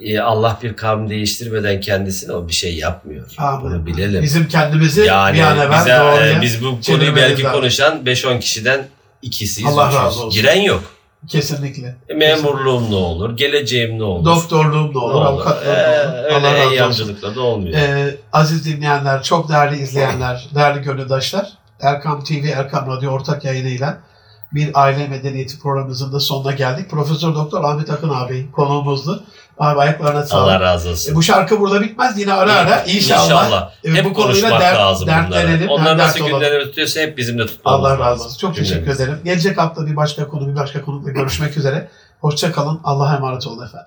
[0.00, 3.26] e, Allah bir kavim değiştirmeden kendisine o bir şey yapmıyor.
[3.38, 3.64] Amin.
[3.64, 4.22] Bunu bilelim.
[4.22, 7.60] Bizim kendimizi Yani bir an evvel bize, doğruya e, biz bu konuyu belki lazım.
[7.60, 8.86] konuşan 5-10 kişiden
[9.22, 9.72] ikisiyiz.
[9.72, 10.30] Allah razı olsun.
[10.30, 10.84] Giren yok.
[11.28, 11.96] Kesinlikle.
[12.08, 13.36] E, Memurluğum ne olur?
[13.36, 14.24] Geleceğim ne olur?
[14.24, 15.26] Doktorluğum da olur, Ne olur?
[15.26, 16.44] avukatlığım Ee, da olur.
[16.46, 16.70] öyle olsun.
[16.72, 17.74] eyyamcılıkla da olmuyor.
[17.78, 23.98] Ee, aziz dinleyenler, çok değerli izleyenler, değerli gönüldaşlar, Erkam TV, Erkam Radyo ortak yayınıyla
[24.54, 26.90] bir aile medeniyeti programımızın da sonuna geldik.
[26.90, 29.24] Profesör Doktor Ahmet Akın abi konuğumuzdu.
[29.62, 30.44] Abi ayaklarına sağlık.
[30.52, 31.12] Allah razı olsun.
[31.12, 32.18] E, bu şarkı burada bitmez.
[32.18, 33.70] Yine ara ara inşallah, İnşallah.
[33.84, 35.68] e, hep bu konuyla konuşmak dert- lazım dertlenelim.
[35.68, 38.26] Onlar nasıl gündeme tutuyorsa hep bizimle tutmamız Allah razı lazım.
[38.26, 38.38] olsun.
[38.38, 39.18] Çok teşekkür ederim.
[39.24, 41.88] Gelecek hafta bir başka konu, bir başka konukla görüşmek üzere.
[42.20, 42.80] Hoşça kalın.
[42.84, 43.86] Allah'a emanet olun efendim.